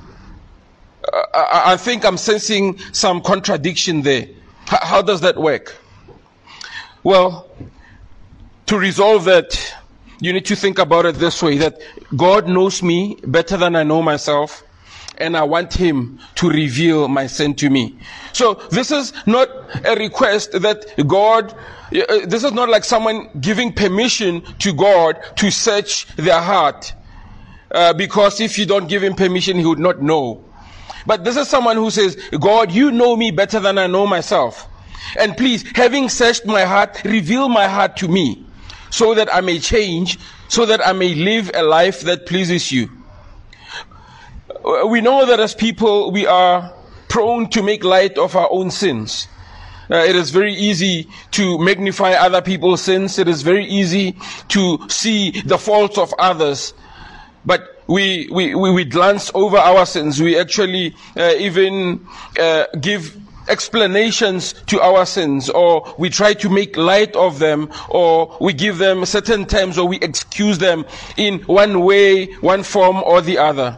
I, 1.15 1.63
I, 1.73 1.77
think 1.77 2.05
I'm 2.05 2.17
sensing 2.17 2.79
some 2.93 3.21
contradiction 3.21 4.03
there. 4.03 4.23
H- 4.23 4.83
how 4.83 5.03
does 5.03 5.21
that 5.21 5.37
work? 5.37 5.77
Well, 7.03 7.49
to 8.67 8.79
resolve 8.79 9.25
that, 9.25 9.75
you 10.21 10.33
need 10.33 10.47
to 10.47 10.57
think 10.57 10.79
about 10.79 11.07
it 11.07 11.17
this 11.17 11.43
way 11.43 11.59
that 11.59 11.81
God 12.17 12.49
knows 12.49 12.83
me 12.83 13.19
better 13.25 13.57
than 13.57 13.77
I 13.77 13.83
know 13.83 14.03
myself 14.03 14.65
and 15.19 15.37
I 15.37 15.45
want 15.45 15.73
him 15.73 16.19
to 16.37 16.49
reveal 16.49 17.09
my 17.09 17.27
sin 17.27 17.55
to 17.57 17.71
me. 17.71 17.97
So 18.33 18.55
this 18.71 18.91
is 18.91 19.13
not 19.27 19.49
a 19.87 19.95
request 19.95 20.53
that 20.53 20.87
God, 21.07 21.53
uh, 21.53 22.27
this 22.27 22.43
is 22.43 22.53
not 22.53 22.69
like 22.69 22.85
someone 22.85 23.29
giving 23.41 23.73
permission 23.73 24.43
to 24.59 24.73
God 24.73 25.21
to 25.37 25.51
search 25.51 26.07
their 26.17 26.41
heart. 26.41 26.93
Uh, 27.71 27.93
because 27.93 28.41
if 28.41 28.59
you 28.59 28.67
don't 28.67 28.89
give 28.89 29.03
him 29.03 29.15
permission, 29.15 29.59
he 29.59 29.67
would 29.67 29.79
not 29.79 30.03
know. 30.03 30.45
But 31.07 31.25
this 31.25 31.37
is 31.37 31.49
someone 31.49 31.77
who 31.77 31.91
says, 31.91 32.17
God, 32.41 32.73
you 32.73 32.91
know 32.91 33.17
me 33.17 33.31
better 33.31 33.61
than 33.61 33.79
I 33.79 33.87
know 33.87 34.07
myself. 34.07 34.69
And 35.19 35.37
please, 35.37 35.65
having 35.77 36.09
searched 36.09 36.47
my 36.47 36.65
heart, 36.65 37.03
reveal 37.05 37.49
my 37.49 37.69
heart 37.69 37.97
to 37.99 38.09
me 38.09 38.45
so 38.91 39.15
that 39.15 39.33
I 39.33 39.41
may 39.41 39.59
change, 39.59 40.19
so 40.49 40.67
that 40.67 40.87
I 40.87 40.93
may 40.93 41.15
live 41.15 41.51
a 41.53 41.63
life 41.63 42.03
that 42.03 42.27
pleases 42.27 42.73
you. 42.73 42.89
We 44.89 45.01
know 45.01 45.27
that 45.27 45.41
as 45.41 45.55
people, 45.55 46.11
we 46.11 46.27
are 46.27 46.73
prone 47.09 47.51
to 47.51 47.63
make 47.63 47.85
light 47.85 48.17
of 48.19 48.35
our 48.35 48.49
own 48.51 48.71
sins. 48.71 49.29
Uh, 49.91 49.97
it 49.97 50.17
is 50.17 50.31
very 50.31 50.55
easy 50.55 51.09
to 51.33 51.59
magnify 51.59 52.13
other 52.13 52.41
people's 52.41 52.81
sins. 52.81 53.19
It 53.19 53.29
is 53.29 53.43
very 53.43 53.67
easy 53.67 54.17
to 54.49 54.79
see 54.89 55.43
the 55.43 55.59
faults 55.59 55.99
of 55.99 56.15
others. 56.19 56.73
But 57.45 57.74
we, 57.87 58.29
we, 58.31 58.55
we, 58.55 58.71
we 58.71 58.85
glance 58.85 59.31
over 59.35 59.57
our 59.57 59.87
sins. 59.87 60.21
We 60.21 60.39
actually 60.39 60.95
uh, 61.17 61.35
even 61.39 62.07
uh, 62.39 62.67
give 62.81 63.17
explanations 63.49 64.55
to 64.67 64.81
our 64.81 65.05
sins 65.05 65.51
or 65.51 65.95
we 65.99 66.09
try 66.11 66.35
to 66.35 66.49
make 66.49 66.77
light 66.77 67.15
of 67.15 67.39
them 67.39 67.71
or 67.91 68.37
we 68.41 68.53
give 68.53 68.79
them 68.79 69.05
certain 69.05 69.45
terms 69.45 69.79
or 69.79 69.87
we 69.87 69.99
excuse 69.99 70.59
them 70.59 70.85
in 71.17 71.41
one 71.41 71.81
way, 71.81 72.27
one 72.37 72.63
form 72.63 73.03
or 73.05 73.21
the 73.21 73.39
other. 73.39 73.77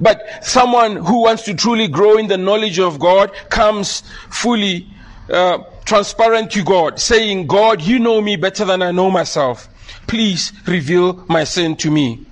But 0.00 0.44
someone 0.44 0.96
who 0.96 1.22
wants 1.22 1.44
to 1.44 1.54
truly 1.54 1.88
grow 1.88 2.16
in 2.16 2.26
the 2.26 2.38
knowledge 2.38 2.78
of 2.78 2.98
God 2.98 3.32
comes 3.50 4.02
fully 4.30 4.86
uh, 5.28 5.58
transparent 5.84 6.50
to 6.52 6.64
God, 6.64 6.98
saying, 6.98 7.46
God, 7.46 7.82
you 7.82 7.98
know 7.98 8.20
me 8.20 8.36
better 8.36 8.64
than 8.64 8.82
I 8.82 8.92
know 8.92 9.10
myself. 9.10 9.68
Please 10.06 10.52
reveal 10.66 11.24
my 11.28 11.44
sin 11.44 11.76
to 11.76 11.90
me. 11.90 12.24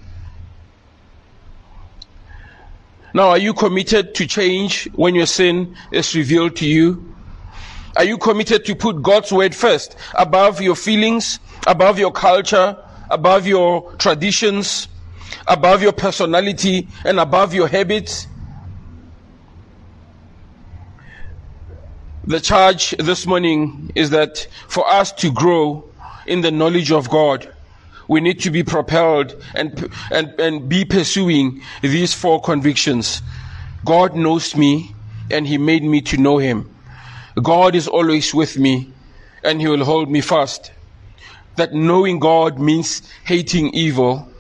Now, 3.19 3.31
are 3.31 3.39
you 3.39 3.53
committed 3.53 4.15
to 4.15 4.29
change 4.29 4.89
when 4.95 5.17
your 5.17 5.27
sin 5.27 5.75
is 5.91 6.15
revealed 6.15 6.55
to 6.55 6.69
you? 6.69 7.17
Are 7.97 8.05
you 8.05 8.17
committed 8.17 8.65
to 8.67 8.77
put 8.77 9.03
God's 9.03 9.33
word 9.33 9.57
first, 9.57 9.97
above 10.15 10.61
your 10.61 10.77
feelings, 10.77 11.41
above 11.67 11.99
your 11.99 12.13
culture, 12.13 12.77
above 13.11 13.45
your 13.49 13.93
traditions? 13.95 14.87
above 15.47 15.83
your 15.83 15.93
personality 15.93 16.89
and 17.05 17.19
above 17.19 17.55
your 17.55 17.69
habits. 17.69 18.27
The 22.27 22.41
charge 22.41 22.95
this 22.99 23.27
morning 23.27 23.91
is 23.95 24.11
that 24.11 24.47
for 24.69 24.89
us 24.89 25.13
to 25.13 25.33
grow 25.33 25.91
in 26.27 26.43
the 26.43 26.51
knowledge 26.51 26.93
of 26.93 27.09
God, 27.09 27.53
we 28.09 28.21
need 28.21 28.41
to 28.41 28.51
be 28.51 28.63
propelled 28.65 29.37
and, 29.55 29.91
and, 30.11 30.29
and 30.41 30.69
be 30.69 30.85
pursuing 30.85 31.63
these 31.83 32.15
four 32.15 32.41
convictions. 32.41 33.23
God 33.85 34.17
knows 34.17 34.57
me 34.57 34.95
and 35.31 35.47
He 35.47 35.59
made 35.59 35.85
me 35.85 36.01
to 36.03 36.17
know 36.17 36.39
Him. 36.39 36.75
God 37.41 37.75
is 37.75 37.87
always 37.87 38.35
with 38.35 38.59
me 38.59 38.93
and 39.45 39.61
He 39.61 39.69
will 39.69 39.85
hold 39.85 40.11
me 40.11 40.23
fast. 40.23 40.73
That 41.57 41.75
knowing 41.75 42.19
God 42.19 42.59
means 42.59 43.03
hating 43.25 43.75
evil. 43.75 44.33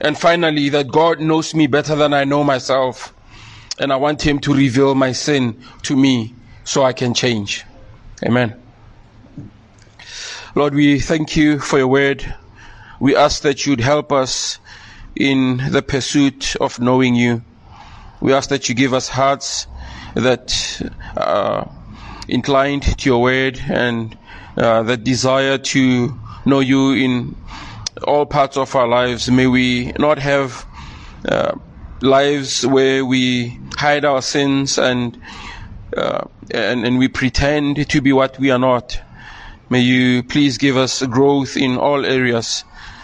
And 0.00 0.18
finally, 0.18 0.68
that 0.70 0.88
God 0.88 1.20
knows 1.20 1.54
me 1.54 1.66
better 1.66 1.96
than 1.96 2.12
I 2.12 2.24
know 2.24 2.44
myself. 2.44 3.14
And 3.78 3.92
I 3.92 3.96
want 3.96 4.20
Him 4.20 4.38
to 4.40 4.52
reveal 4.52 4.94
my 4.94 5.12
sin 5.12 5.62
to 5.82 5.96
me 5.96 6.34
so 6.64 6.82
I 6.82 6.92
can 6.92 7.14
change. 7.14 7.64
Amen. 8.24 8.60
Lord, 10.54 10.74
we 10.74 11.00
thank 11.00 11.36
you 11.36 11.58
for 11.58 11.78
your 11.78 11.88
word. 11.88 12.34
We 13.00 13.16
ask 13.16 13.42
that 13.42 13.66
you'd 13.66 13.80
help 13.80 14.12
us 14.12 14.58
in 15.16 15.60
the 15.70 15.82
pursuit 15.82 16.56
of 16.60 16.80
knowing 16.80 17.14
you. 17.14 17.42
We 18.20 18.32
ask 18.32 18.48
that 18.50 18.68
you 18.68 18.74
give 18.74 18.94
us 18.94 19.08
hearts 19.08 19.66
that 20.14 20.82
are 21.16 21.70
inclined 22.28 22.82
to 22.98 23.08
your 23.08 23.20
word 23.20 23.60
and 23.68 24.16
uh, 24.56 24.84
that 24.84 25.04
desire 25.04 25.58
to 25.58 26.18
know 26.46 26.60
you 26.60 26.92
in 26.92 27.36
all 28.06 28.26
parts 28.26 28.56
of 28.56 28.74
our 28.74 28.86
lives. 28.86 29.30
May 29.30 29.46
we 29.46 29.92
not 29.98 30.18
have 30.18 30.66
uh, 31.28 31.56
lives 32.00 32.66
where 32.66 33.04
we 33.04 33.58
hide 33.76 34.04
our 34.04 34.22
sins 34.22 34.78
and, 34.78 35.20
uh, 35.96 36.26
and 36.50 36.84
and 36.84 36.98
we 36.98 37.08
pretend 37.08 37.88
to 37.88 38.00
be 38.00 38.12
what 38.12 38.38
we 38.38 38.50
are 38.50 38.58
not. 38.58 39.00
May 39.70 39.80
you 39.80 40.22
please 40.22 40.58
give 40.58 40.76
us 40.76 41.02
growth 41.06 41.56
in 41.56 41.78
all 41.78 42.04
areas. 42.04 42.64